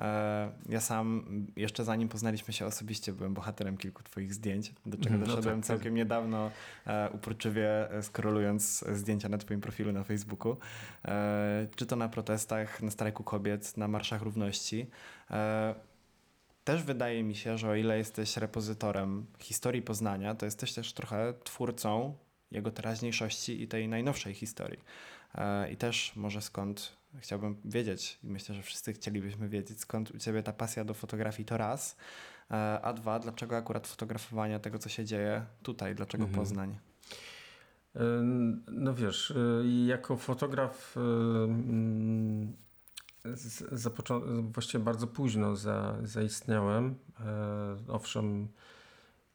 [0.00, 1.24] E, Ja sam,
[1.56, 5.66] jeszcze zanim poznaliśmy się osobiście, byłem bohaterem kilku twoich zdjęć, do czego No doszedłem tak.
[5.66, 6.50] całkiem niedawno,
[6.86, 10.56] e, uporczywie e, skrolując zdjęcia na twoim profilu na Facebooku.
[11.76, 14.86] Czy to na protestach, na strajku kobiet, na marszach równości.
[16.64, 21.34] Też wydaje mi się, że o ile jesteś repozytorem historii Poznania, to jesteś też trochę
[21.44, 22.14] twórcą
[22.50, 24.80] jego teraźniejszości i tej najnowszej historii.
[25.72, 30.42] I też może skąd chciałbym wiedzieć, i myślę, że wszyscy chcielibyśmy wiedzieć, skąd u ciebie
[30.42, 31.96] ta pasja do fotografii to raz,
[32.50, 36.40] e, a dwa, dlaczego akurat fotografowania tego, co się dzieje tutaj, dlaczego Mhm.
[36.44, 36.78] Poznań?
[37.96, 38.00] Y,
[38.68, 42.52] No wiesz, y, jako fotograf mm,
[44.52, 46.94] właściwie bardzo późno za, zaistniałem.
[47.20, 48.48] E, Owszem,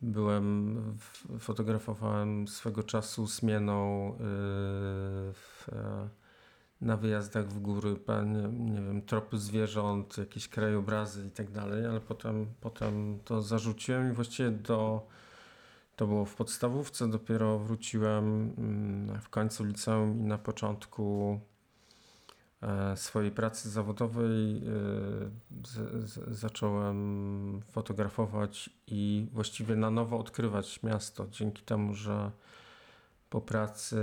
[0.02, 4.18] byłem, w- fotografowałem swego czasu zmieną y,
[5.34, 6.10] w, e,
[6.82, 8.34] na wyjazdach w góry, pan,
[8.74, 14.14] nie wiem, tropy zwierząt, jakieś krajobrazy i tak dalej, ale potem, potem to zarzuciłem i
[14.14, 15.08] właściwie do
[15.96, 21.40] to było w podstawówce, dopiero wróciłem mm, w końcu liceum i na początku
[22.62, 24.62] e, swojej pracy zawodowej e,
[25.68, 32.32] z, z, zacząłem fotografować i właściwie na nowo odkrywać miasto, dzięki temu, że
[33.36, 33.98] po pracy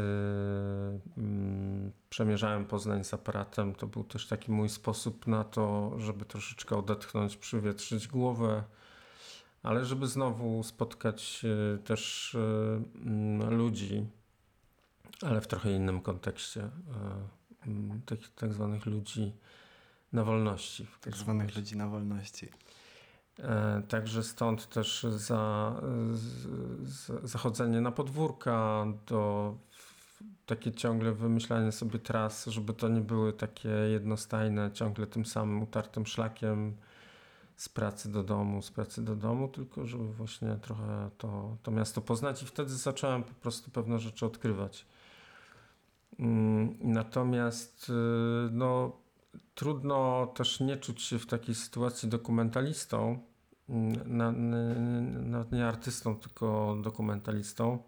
[1.18, 3.75] mm, przemierzałem Poznań z aparatem.
[3.75, 8.64] To był też taki mój sposób na to, żeby troszeczkę odetchnąć, przywietrzyć głowę
[9.62, 12.38] ale żeby znowu spotkać e, też e,
[13.07, 14.07] mm, ludzi,
[15.23, 16.71] ale w trochę innym kontekście, e,
[17.66, 19.33] mm, takich tak zwanych ludzi
[20.12, 20.87] na wolności.
[21.01, 22.49] Tak zwanych ludzi na wolności.
[23.38, 25.75] E, Także stąd też za,
[26.12, 26.23] z,
[26.88, 29.55] z, zachodzenie na podwórka, do
[30.47, 36.07] takie ciągle wymyślanie sobie tras, żeby to nie były takie jednostajne, ciągle tym samym utartym
[36.07, 36.77] szlakiem
[37.57, 42.01] z pracy do domu, z pracy do domu, tylko żeby właśnie trochę to, to miasto
[42.01, 44.87] poznać i wtedy zacząłem po prostu pewne rzeczy odkrywać.
[46.18, 47.92] Mm, Natomiast y,
[48.53, 49.02] no,
[49.55, 53.18] trudno też nie czuć się w takiej sytuacji dokumentalistą,
[53.68, 54.16] mm,
[55.31, 57.83] na, nie artystą, tylko dokumentalistą.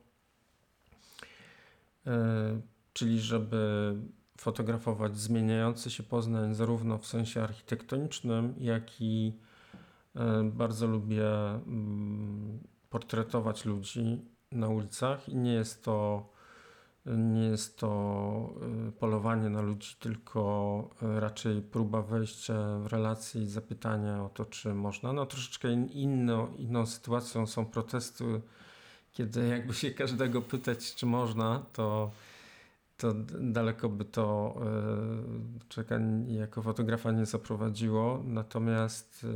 [2.06, 2.60] E,
[2.94, 3.94] Czyli żeby
[4.38, 9.38] fotografować zmieniający się Poznań zarówno w sensie architektonicznym, jak i
[10.16, 12.58] e, bardzo lubię mm,
[12.90, 16.28] portretować ludzi na ulicach i nie jest to
[17.06, 18.54] nie jest to
[18.88, 24.44] y, polowanie na ludzi, tylko y, raczej próba wejścia w relacje i zapytania o to,
[24.44, 25.12] czy można.
[25.12, 28.40] No troszeczkę in, inno, inną sytuacją są protesty,
[29.12, 32.10] kiedy jakby się każdego pytać, czy można, to,
[32.96, 34.56] to daleko by to
[35.64, 38.22] y, czeka jako fotografa nie zaprowadziło.
[38.24, 39.26] Natomiast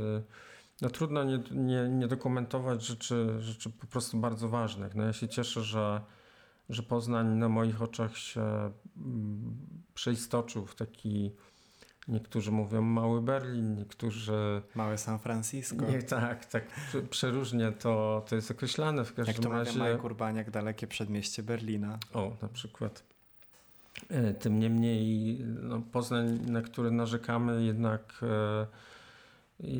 [0.81, 4.95] no trudno nie, nie, nie dokumentować rzeczy, rzeczy po prostu bardzo ważnych.
[4.95, 6.01] No ja się cieszę, że
[6.69, 8.41] że Poznań na moich oczach się
[8.97, 9.57] mm,
[9.93, 11.31] przeistoczył w taki,
[12.07, 15.85] niektórzy mówią mały Berlin, niektórzy, Małe San Francisco.
[15.85, 19.79] nie, tak, tak, prze- przeróżnie to, to jest określane w Jak każdym to mawia razie.
[19.79, 21.97] Mike Urbaniak, dalekie przedmieście Berlina.
[22.13, 23.03] O, na przykład.
[24.09, 28.67] E, Tym niemniej no, Poznań, na który narzekamy, jednak e,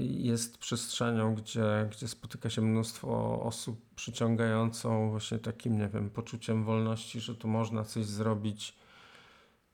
[0.10, 7.20] jest przestrzenią, gdzie, gdzie spotyka się mnóstwo osób przyciągającą właśnie takim, nie wiem, poczuciem wolności,
[7.20, 8.76] że tu można coś zrobić.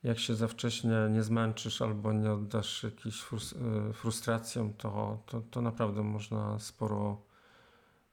[0.03, 5.61] Jak się za wcześnie nie zmęczysz albo nie oddasz jakiejś e, frustracjom, to, to, to
[5.61, 7.21] naprawdę można sporo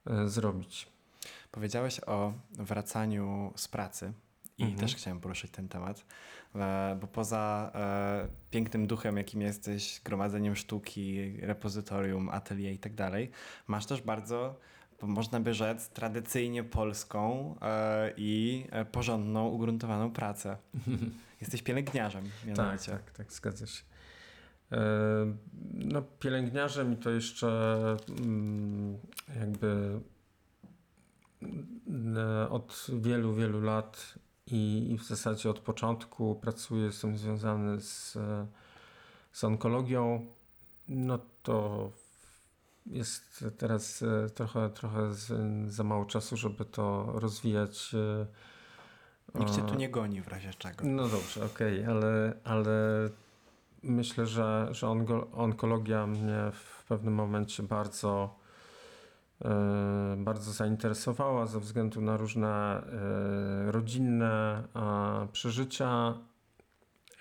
[0.06, 0.88] e, zrobić.
[1.50, 4.12] Powiedziałeś o wracaniu z pracy
[4.58, 4.80] i Mhm.
[4.80, 6.06] też chciałem poruszyć ten temat,
[6.54, 13.30] e, bo poza e, pięknym duchem, jakim jesteś, gromadzeniem sztuki, repozytorium, atelier i tak dalej,
[13.66, 14.60] masz też bardzo,
[15.02, 20.56] można by rzec, tradycyjnie polską e, i porządną, ugruntowaną pracę.
[21.40, 22.92] Jesteś pielęgniarzem, Tak, mianowicie.
[22.92, 23.82] tak, tak, zgadza się.
[25.74, 27.48] No, pielęgniarzem i to jeszcze
[28.08, 28.98] mm,
[29.40, 30.00] jakby
[31.42, 34.14] mm, od wielu, wielu lat
[34.46, 38.18] i i w zasadzie od początku pracuję, jestem związany z,
[39.32, 40.26] z onkologią.
[40.88, 41.90] No to
[42.86, 45.32] jest teraz e, trochę, trochę z,
[45.72, 47.94] za mało czasu, żeby to rozwijać.
[47.94, 50.84] e, Nikt cię tu nie goni w razie czego.
[50.86, 53.08] no dobrze, okej, ale, ale
[53.82, 54.88] myślę, że, że
[55.32, 58.34] onkologia mnie w pewnym momencie bardzo,
[60.16, 66.14] bardzo zainteresowała ze względu na różne e, rodzinne e, przeżycia.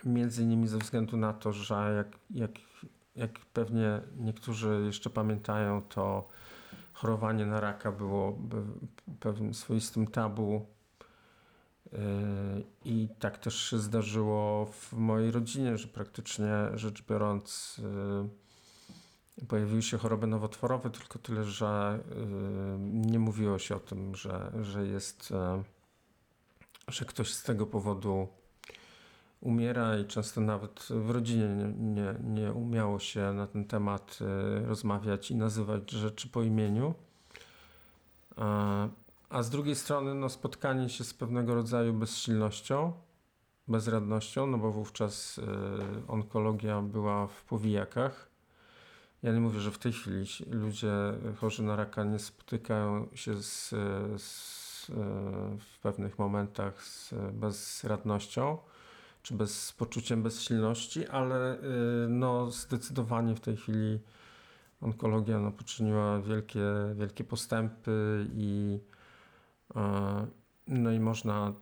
[0.05, 2.51] Między innymi ze względu na to, że jak, jak,
[3.15, 6.27] jak pewnie niektórzy jeszcze pamiętają, to
[6.93, 8.37] chorowanie na raka było
[9.19, 10.65] pewnym swoistym tabu.
[11.91, 11.99] Yy,
[12.85, 17.81] I tak też się zdarzyło w mojej rodzinie, że praktycznie rzecz biorąc
[19.47, 24.87] pojawiły się choroby nowotworowe, tylko tyle, że yy, nie mówiło się o tym, że, że
[24.87, 25.63] jest, yy,
[26.87, 28.27] że ktoś z tego powodu
[29.41, 34.67] umiera i często nawet w rodzinie nie, nie, nie umiało się na ten temat yy,
[34.67, 36.93] rozmawiać i nazywać rzeczy po imieniu.
[38.37, 38.43] Yy,
[39.31, 42.93] a z drugiej strony no, spotkanie się z pewnego rodzaju bezsilnością,
[43.67, 45.41] bezradnością, no bo wówczas y,
[46.07, 48.30] onkologia była w powijakach.
[49.23, 50.91] Ja nie mówię, że w tej chwili ludzie
[51.37, 53.69] chorzy na raka nie spotykają się z,
[54.21, 54.93] z, y,
[55.59, 58.57] w pewnych momentach z bezradnością
[59.23, 61.61] czy bez, z poczuciem bezsilności, ale y,
[62.09, 63.99] no, zdecydowanie w tej chwili
[64.81, 66.61] onkologia no, poczyniła wielkie,
[66.95, 68.79] wielkie postępy i
[69.75, 70.27] E,
[70.67, 71.53] No i można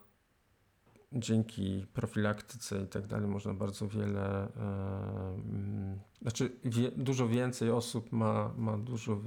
[1.12, 8.12] dzięki profilaktyce i tak dalej, można bardzo wiele, e, mm, znaczy wie, dużo więcej osób
[8.12, 9.18] ma, ma dużo e,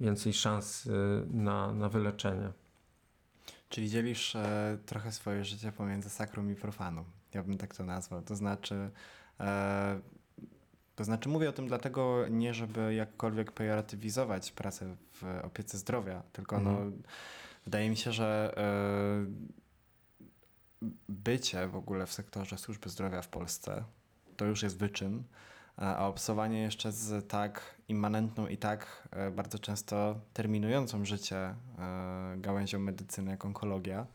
[0.00, 0.90] więcej szans e,
[1.36, 2.52] na, na wyleczenie.
[3.68, 7.04] Czyli dzielisz e, trochę swoje życie pomiędzy sakrum i profanum.
[7.34, 8.22] Ja bym tak to nazwał.
[8.22, 8.90] To znaczy,
[9.40, 10.00] e,
[10.96, 16.60] to znaczy mówię o tym dlatego nie, żeby jakkolwiek pejoratywizować pracę w opiece zdrowia, tylko
[16.60, 17.02] no, Mhm.
[17.64, 19.65] wydaje mi się, że e,
[21.08, 23.84] bycie w ogóle w sektorze służby zdrowia w Polsce
[24.36, 25.22] to już jest wyczyn,
[25.76, 31.54] a obsowanie jeszcze z tak immanentną i tak e, bardzo często terminującą życie e,
[32.36, 34.06] gałęzią medycyny jak onkologia,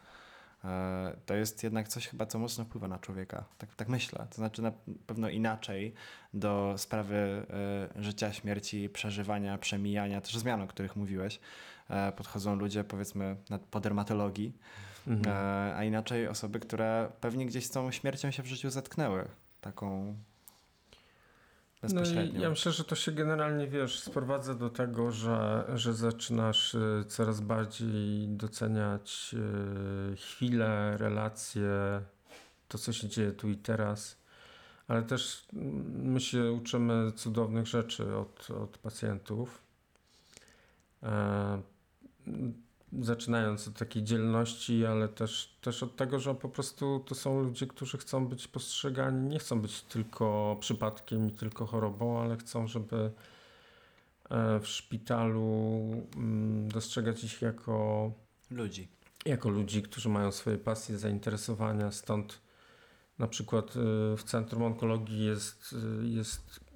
[0.64, 3.44] e, to jest jednak coś chyba, co mocno wpływa na człowieka.
[3.58, 4.28] Tak, tak myślę.
[4.30, 4.72] To znaczy na
[5.08, 5.94] pewno inaczej
[6.34, 7.46] do sprawy
[7.96, 11.40] życia, śmierci, przeżywania, przemijania, też zmian, o których mówiłeś,
[12.16, 13.36] podchodzą ludzie powiedzmy
[13.72, 14.54] po dermatologii,
[15.08, 15.36] Mhm.
[15.38, 19.28] e, a inaczej osoby, które pewnie gdzieś z tą śmiercią się w życiu zetknęły.
[19.62, 20.16] Taką
[21.84, 22.40] No bezpośrednią.
[22.40, 27.06] i ja myślę, że to się generalnie, wiesz, sprowadza do tego, że, że zaczynasz y,
[27.08, 29.36] coraz bardziej doceniać
[30.14, 31.70] y, chwile, relacje,
[32.68, 34.18] to co się dzieje tu i teraz,
[34.88, 39.62] ale też mm, my się uczymy cudownych rzeczy od, od pacjentów.
[41.04, 41.62] E,
[43.00, 47.68] zaczynając od takiej dzielności, ale też, też od tego, że po prostu to są ludzie,
[47.68, 53.12] którzy chcą być postrzegani, nie chcą być tylko przypadkiem i tylko chorobą, ale chcą, żeby
[54.30, 55.82] e, w szpitalu
[56.16, 58.12] mm, dostrzegać ich jako,
[58.52, 58.88] Ludzi.
[59.26, 61.92] jako ludzi, którzy mają swoje pasje, zainteresowania.
[61.92, 62.42] Stąd
[63.22, 63.80] na przykład y,
[64.18, 66.71] w Centrum Onkologii jest, y, jest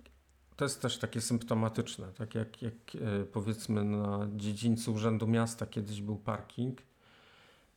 [0.56, 6.02] to jest też takie symptomatyczne, tak jak, jak e, powiedzmy na dziedzińcu Urzędu Miasta kiedyś
[6.02, 6.82] był parking,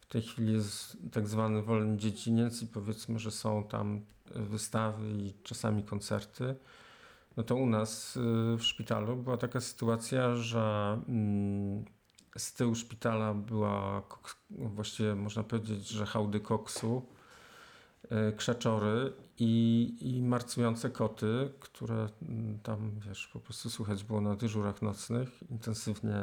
[0.00, 4.00] w tej chwili jest tak zwany wolny dziedziniec i powiedzmy, że są tam
[4.34, 6.54] e, wystawy i czasami koncerty.
[7.36, 8.20] No to u nas y,
[8.58, 11.84] w szpitalu była taka sytuacja, że mm,
[12.36, 14.02] z tyłu szpitala była
[14.50, 17.06] właściwie można powiedzieć, że hałdy koksu,
[18.04, 24.37] y, krzaczory i, i marcujące koty, które mm, tam, wiesz, po prostu słychać było na
[24.37, 26.16] dyżurach nocnych, intensywnie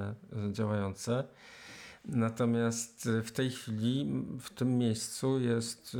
[0.49, 1.23] y, działające.
[2.05, 5.97] Natomiast y, w tej chwili w tym miejscu jest y,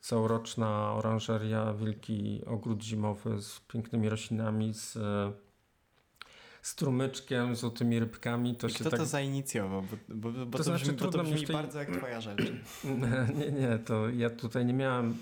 [0.00, 4.98] całoroczna oranżeria, wielki ogród zimowy z pięknymi roślinami, z
[6.62, 8.56] strumyczkiem, złotymi rybkami.
[8.56, 9.82] To I się kto tak to zainicjował?
[9.82, 9.96] Bo,
[10.32, 12.38] bo, bo To to, znaczy, brzmi, bo to brzmi tej- bardzo jak twoja rzecz.
[13.38, 15.16] Nie, nie, to ja tutaj nie miałem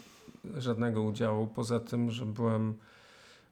[0.57, 2.75] żadnego udziału, poza tym, że byłem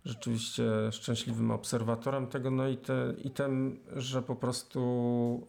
[0.04, 5.48] rzeczywiście szczęśliwym obserwatorem tego, no i, te, i tym, że po prostu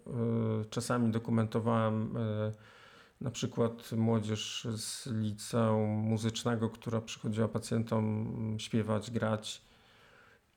[0.61, 2.51] y, czasami dokumentowałem y,
[3.21, 9.61] na przykład młodzież z liceum muzycznego, która przychodziła pacjentom śpiewać, grać.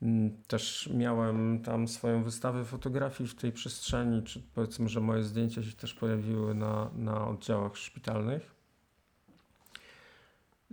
[0.02, 5.62] Mm, Też miałem tam swoją wystawę fotografii w tej przestrzeni, czy powiedzmy, że moje zdjęcia
[5.62, 8.54] się też pojawiły na, na oddziałach szpitalnych.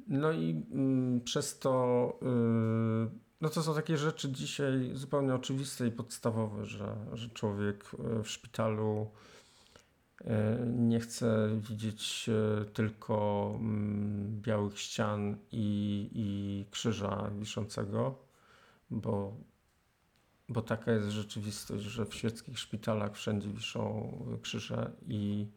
[0.08, 3.10] No i mm, przez to, y,
[3.42, 8.30] no to są takie rzeczy dzisiaj zupełnie oczywiste i podstawowe, że, że człowiek y, w
[8.30, 9.08] szpitalu
[10.26, 12.30] E, Nie chcę widzieć
[12.74, 18.16] tylko mm, białych ścian i, i krzyża wiszącego,
[18.90, 19.38] bo,
[20.50, 25.48] bo taka jest rzeczywistość, że w świeckich szpitalach wszędzie wiszą krzyże i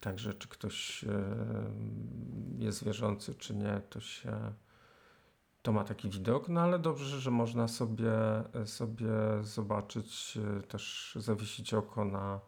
[0.00, 1.04] także czy ktoś
[2.58, 4.52] jest wierzący, czy nie, to się
[5.64, 8.12] to ma taki widok, no ale dobrze, że można sobie,
[8.64, 9.08] sobie
[9.42, 12.40] zobaczyć, e, też zawiesić oko na,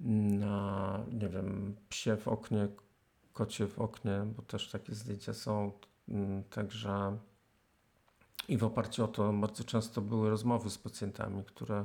[0.00, 2.68] na, nie wiem, psie w oknie,
[3.32, 5.72] kocie w oknie, bo też takie zdjęcia są.
[6.08, 7.18] Mm, Także
[8.48, 11.84] i w oparciu o to bardzo często były rozmowy z pacjentami, które,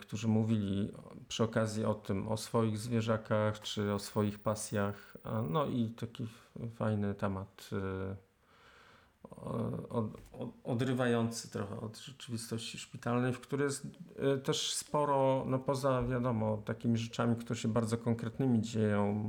[0.00, 0.92] którzy mówili
[1.28, 5.16] przy okazji o tym, o swoich zwierzakach czy o swoich pasjach.
[5.50, 6.26] No i taki
[6.74, 7.70] fajny temat.
[7.72, 8.16] e,
[9.88, 13.86] od, od, odrywający trochę od rzeczywistości szpitalnej, w której jest
[14.36, 19.28] y, też sporo, no poza wiadomo, takimi rzeczami, które się bardzo konkretnymi dzieją,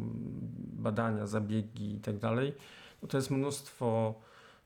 [0.74, 2.54] badania, zabiegi i tak dalej,
[3.02, 4.16] no to jest mnóstwo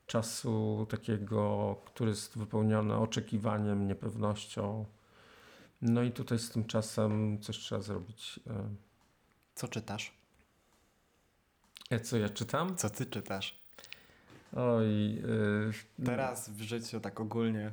[0.07, 4.85] czasu takiego, który jest wypełniony oczekiwaniem, niepewnością.
[5.81, 8.39] No i tutaj z tym czasem coś trzeba zrobić.
[9.55, 10.13] Co czytasz?
[11.89, 12.75] E, co ja czytam?
[12.75, 13.59] Co ty czytasz?
[14.55, 17.71] Oj, y, Teraz w życiu tak ogólnie.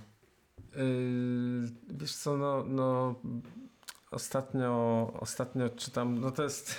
[0.77, 3.15] Yy, wiesz co, no, no
[4.11, 6.75] ostatnio, ostatnio czytam, no to jest,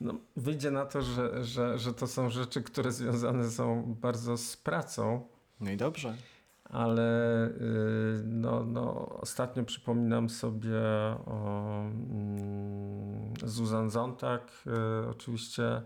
[0.00, 4.56] no, wyjdzie na to, że, że, że to są rzeczy, które związane są bardzo z
[4.56, 5.26] pracą,
[5.60, 6.16] No i dobrze.
[6.70, 10.80] Ale yy, no, no, ostatnio przypominam sobie
[11.26, 15.82] o mm, Zuzan Zontak, yy, oczywiście,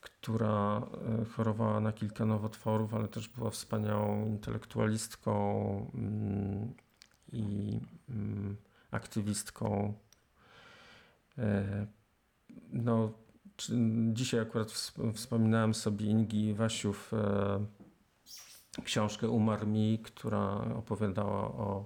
[0.00, 0.82] która
[1.22, 6.74] y, chorowała na kilka nowotworów, ale też była wspaniałą intelektualistką mm,
[7.32, 8.56] i mm,
[8.90, 9.94] aktywistką.
[12.72, 13.12] No,
[14.12, 17.12] dzisiaj akurat ws- wspominałem sobie Ingi Wasiów
[18.84, 21.84] książkę Umarł mi, która opowiadała o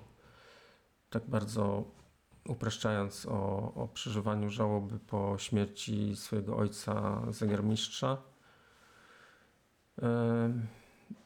[1.11, 1.85] tak bardzo
[2.49, 8.17] upraszczając o, o przeżywaniu żałoby po śmierci swojego ojca zegarmistrza.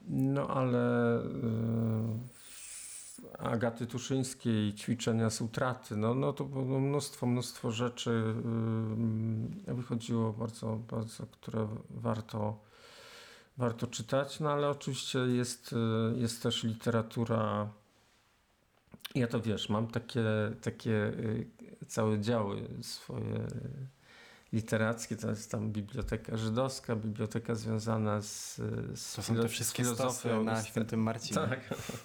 [0.09, 1.29] No ale e,
[3.39, 8.35] Agaty Tuszyńskiej ćwiczenia z utraty, no, no to było mnóstwo, mnóstwo rzeczy
[9.67, 12.59] wychodziło bardzo, bardzo, które warto,
[13.61, 17.69] warto czytać, no ale oczywiście jest, y, jest też literatura
[19.15, 20.25] ja to wiesz, mam takie,
[20.63, 21.47] takie y,
[21.87, 23.47] całe działy swoje
[24.53, 28.57] literackie, to jest tam biblioteka żydowska, biblioteka związana z,
[28.95, 31.35] z To są te wszystkie filozofią na świętym Marcinie.
[31.35, 31.61] Tak.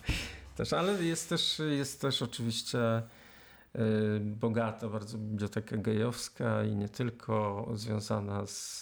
[0.58, 3.04] też, ale jest też, jest też oczywiście
[4.22, 8.82] bogata bardzo biblioteka gejowska i nie tylko związana z,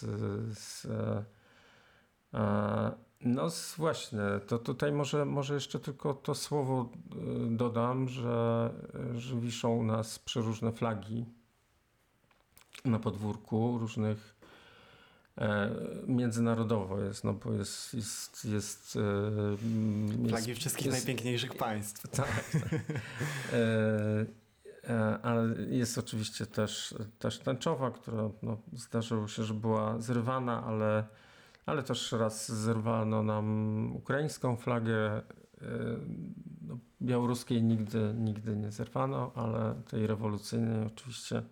[0.54, 1.24] z e, e,
[3.22, 6.90] no z, właśnie, to tutaj może, może jeszcze tylko to słowo
[7.52, 8.70] y, dodam, że,
[9.16, 11.26] że wiszą u nas przeróżne flagi
[12.86, 14.36] na podwórku różnych
[15.38, 15.70] e,
[16.08, 22.08] międzynarodowo jest, no bo jest, jest, jest, e, mm, Flagi jest wszystkich jest, najpiękniejszych państw.
[22.18, 22.52] tak.
[22.52, 22.74] tak.
[23.54, 24.26] E,
[24.90, 31.08] e, ale jest oczywiście też, też tęczowa, która no, zdarzyło się, że była zrywana, ale,
[31.66, 35.18] ale też raz zerwano nam ukraińską flagę.
[35.18, 35.24] E,
[36.62, 41.44] no, białoruskiej nigdy, nigdy nie zerwano, ale tej rewolucyjnej oczywiście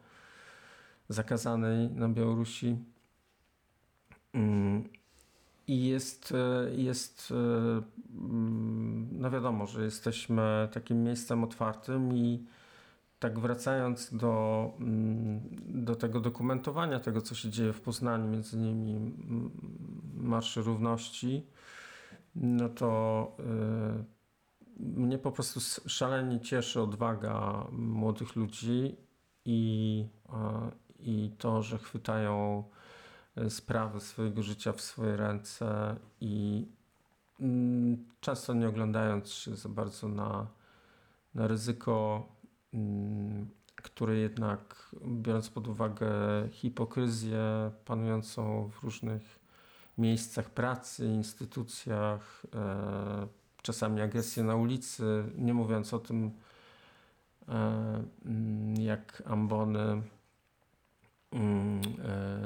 [1.10, 2.78] zakazanej na Białorusi.
[4.34, 4.90] Mm,
[5.68, 7.36] I jest, e, jest, e,
[8.18, 12.46] mm, no wiadomo, że jesteśmy takim miejscem otwartym i
[13.22, 19.14] tak wracając do, mm, do tego dokumentowania tego, co się dzieje w Poznaniu, między innymi
[20.14, 21.48] Marszy Równości,
[22.36, 23.32] no to
[24.80, 25.60] y, mnie po prostu
[25.90, 28.98] szalenie cieszy odwaga młodych ludzi
[29.46, 30.08] i,
[31.00, 32.64] i to, że chwytają
[33.36, 36.68] e, sprawy swojego życia w swoje ręce i
[37.40, 40.48] mm, często nie oglądając się za bardzo na,
[41.36, 42.28] na ryzyko,
[42.74, 46.10] mm, które jednak biorąc pod uwagę
[46.52, 49.40] hipokryzję panującą w różnych
[49.98, 53.28] miejscach pracy, instytucjach, e,
[53.62, 56.32] czasami agresję na ulicy, nie mówiąc o tym,
[57.48, 60.02] e, mm, jak ambony
[61.32, 61.82] mm,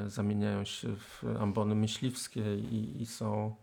[0.05, 3.55] e, zamieniają się w ambony myśliwskie i, i są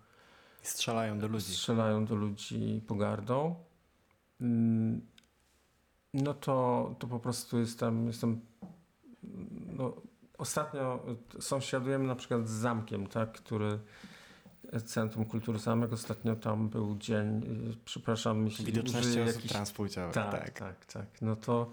[0.63, 1.53] I strzelają do ludzi.
[1.53, 3.55] strzelają do ludzi pogardą.
[6.15, 8.41] No to, to po prostu jestem, jestem
[9.67, 9.93] no,
[10.39, 11.07] ostatnio
[11.41, 13.79] sąsiadujemy na przykład z zamkiem, tak, który
[14.85, 17.43] Centrum Kultury Zamek, ostatnio tam był dzień,
[17.73, 20.15] y, przepraszam, jeśli Widoczności osób jakichś- transpłciowych.
[20.15, 20.51] tak, tak.
[20.59, 21.71] tak, tak, No to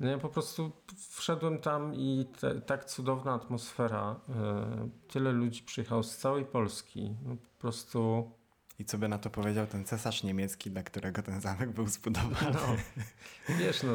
[0.00, 0.72] no ja po prostu
[1.10, 4.20] wszedłem tam i te, tak cudowna atmosfera.
[4.28, 7.16] y, Tyle ludzi przyjechało z całej Polski.
[7.24, 8.30] No po prostu
[8.78, 12.52] I co by na to powiedział ten cesarz niemiecki, dla którego ten zamek był zbudowany?
[12.52, 12.76] No,
[13.58, 13.92] wiesz, no,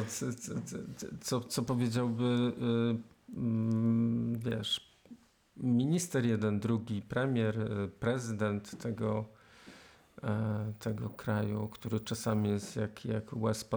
[1.20, 4.92] co, co, powiedziałby, y, mm, wiesz,
[5.56, 9.24] minister jeden, drugi, premier, y, prezydent tego,
[10.22, 13.68] e, tego kraju, który czasami jest jak, jak łez.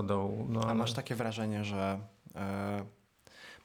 [0.50, 2.00] No, A ale- masz takie wrażenie, że.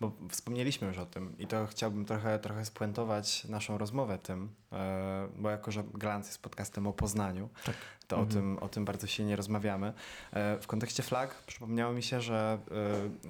[0.00, 5.28] Bo wspomnieliśmy już o tym i to chciałbym trochę, trochę spuentować naszą rozmowę tym, e,
[5.38, 7.76] bo jako, że Glans jest podcastem o Poznaniu, Tak.
[8.08, 8.34] to o, Mhm.
[8.42, 9.92] tym, o tym bardzo silnie rozmawiamy.
[10.32, 12.58] E, w kontekście flag przypomniało mi się, że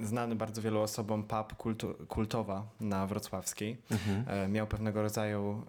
[0.02, 4.52] e, znany bardzo wielu osobom pub kultu, kultowa na Wrocławskiej Mhm.
[4.52, 5.64] miał pewnego rodzaju,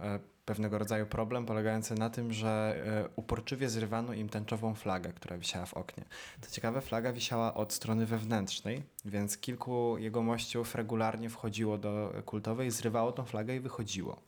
[0.45, 5.65] pewnego rodzaju problem polegający na tym, że e, uporczywie zrywano im tęczową flagę, która wisiała
[5.65, 6.03] w oknie.
[6.41, 13.11] Co ciekawe, flaga wisiała od strony wewnętrznej, więc kilku jegomościów regularnie wchodziło do kultowej, zrywało
[13.11, 14.21] tą flagę i wychodziło.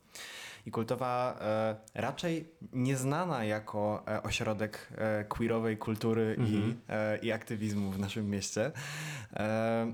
[0.66, 6.76] I kultowa e, raczej nieznana jako e, ośrodek e, queerowej kultury i, Mhm.
[6.88, 8.72] e, i aktywizmu w naszym mieście.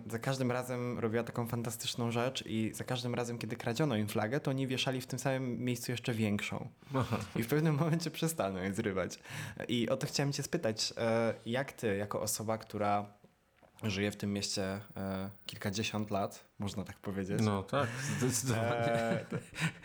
[0.07, 4.41] Za każdym razem robiła taką fantastyczną rzecz i za każdym razem, kiedy kradziono im flagę,
[4.41, 6.69] to oni wieszali w tym samym miejscu jeszcze większą.
[6.95, 7.17] Aha.
[7.37, 9.19] I w pewnym momencie przestaną je zrywać.
[9.69, 10.95] I o to chciałem cię spytać,
[11.47, 13.07] jak ty, jako osoba, która
[13.83, 17.41] żyje w tym mieście e, kilkadziesiąt lat, można tak powiedzieć.
[17.43, 18.93] No tak, zdecydowanie.
[18.93, 19.37] E, to-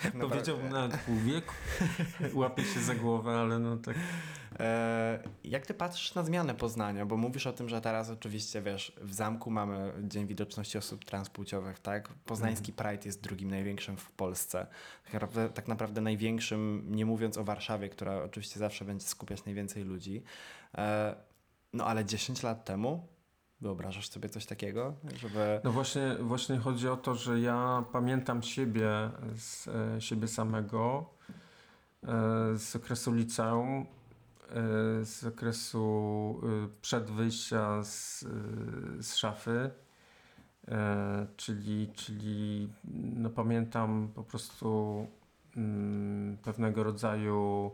[0.04, 1.54] naprawdę- Powiedziałbym nawet pół wieku.
[2.34, 3.96] Łapię się za głowę, ale no tak.
[4.60, 7.06] E, jak ty patrzysz na zmianę Poznania?
[7.06, 11.80] Bo mówisz o tym, że teraz oczywiście, wiesz, w zamku mamy Dzień Widoczności Osób Transpłciowych,
[11.80, 12.10] tak?
[12.26, 14.68] Poznański Pride jest drugim największym w Polsce.
[15.04, 19.84] Tak naprawdę, tak naprawdę największym, nie mówiąc o Warszawie, która oczywiście zawsze będzie skupiać najwięcej
[19.84, 20.24] ludzi.
[20.78, 21.16] E,
[21.74, 23.08] no ale 10 lat temu
[23.62, 25.62] wyobrażasz sobie coś takiego, żeby...
[25.64, 28.90] No właśnie, właśnie chodzi o to, że ja pamiętam siebie,
[29.36, 31.10] z, e, siebie samego
[32.04, 32.08] e,
[32.58, 33.86] z okresu liceum,
[34.50, 39.72] e, z okresu e, przed wyjścia z, e, z szafy.
[40.68, 42.70] E, czyli, czyli
[43.14, 45.08] no pamiętam po prostu
[45.58, 47.72] mm, pewnego rodzaju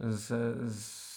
[0.00, 0.26] z,
[0.72, 1.15] z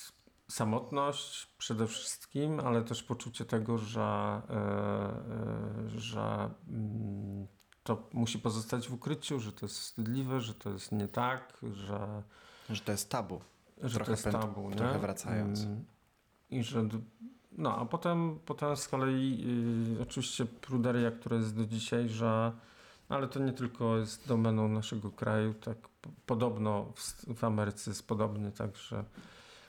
[0.50, 4.02] samotność przede wszystkim, ale też poczucie tego, że,
[4.50, 7.48] e, e, że mm,
[7.84, 12.24] to musi pozostać w ukryciu, że to jest wstydliwe, że to jest nie tak, że,
[12.70, 13.42] że to jest tabu.
[13.84, 14.72] że Trochę to jest tabu.
[14.72, 15.00] trochę nie?
[15.00, 15.64] wracając.
[15.64, 15.86] Mm,
[16.50, 16.88] I że.
[17.52, 19.46] No, a potem, potem z kolei
[19.98, 22.52] y, oczywiście pruderia, która jest do dzisiaj, że.
[23.10, 25.78] Ale to nie tylko jest domeną naszego kraju, tak
[26.26, 29.04] podobno w, w Ameryce jest podobnie, także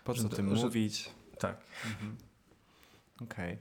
[0.04, 1.10] Po co Że- tym że- mówić?
[1.38, 1.56] tak.
[1.86, 2.16] Mhm.
[3.22, 3.58] Okej.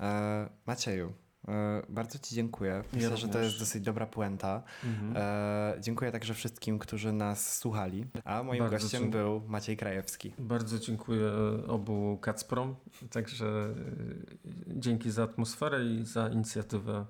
[0.00, 1.12] E, Macieju,
[1.48, 2.84] e, bardzo Ci dziękuję.
[2.92, 4.62] Myślę, że to jest dosyć dobra puenta.
[4.84, 5.14] Mhm.
[5.16, 8.06] E, dziękuję także wszystkim, którzy nas słuchali.
[8.24, 9.22] A moim Bardzo gościem dziękuję.
[9.24, 10.32] był Maciej Krajewski.
[10.38, 11.30] Bardzo dziękuję
[11.68, 12.76] obu Kacprom,
[13.10, 17.06] także y, dzięki za atmosferę i za inicjatywę.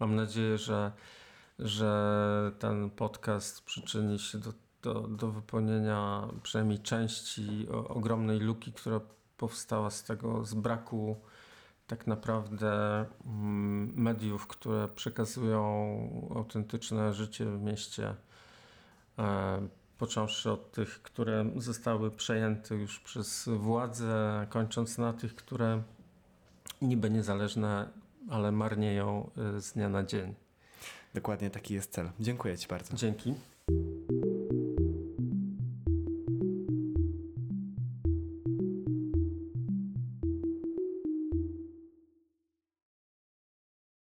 [0.00, 0.92] Mam nadzieję, że,
[1.58, 4.52] że ten podcast przyczyni się do,
[4.84, 9.00] do, do wypełnienia przynajmniej części o, ogromnej luki, która
[9.36, 11.16] powstała z tego, z braku
[11.86, 18.14] tak naprawdę mm, mediów, które przekazują autentyczne życie w mieście.
[19.18, 19.68] E,
[19.98, 25.82] począwszy od tych, które zostały przejęte już przez władzę, kończąc na tych, które
[26.82, 27.88] niby niezależne,
[28.30, 30.34] ale marnieją y, z dnia na dzień.
[31.14, 32.10] Dokładnie taki jest cel.
[32.20, 32.96] Dziękuję Ci bardzo.
[32.96, 33.34] Dzięki.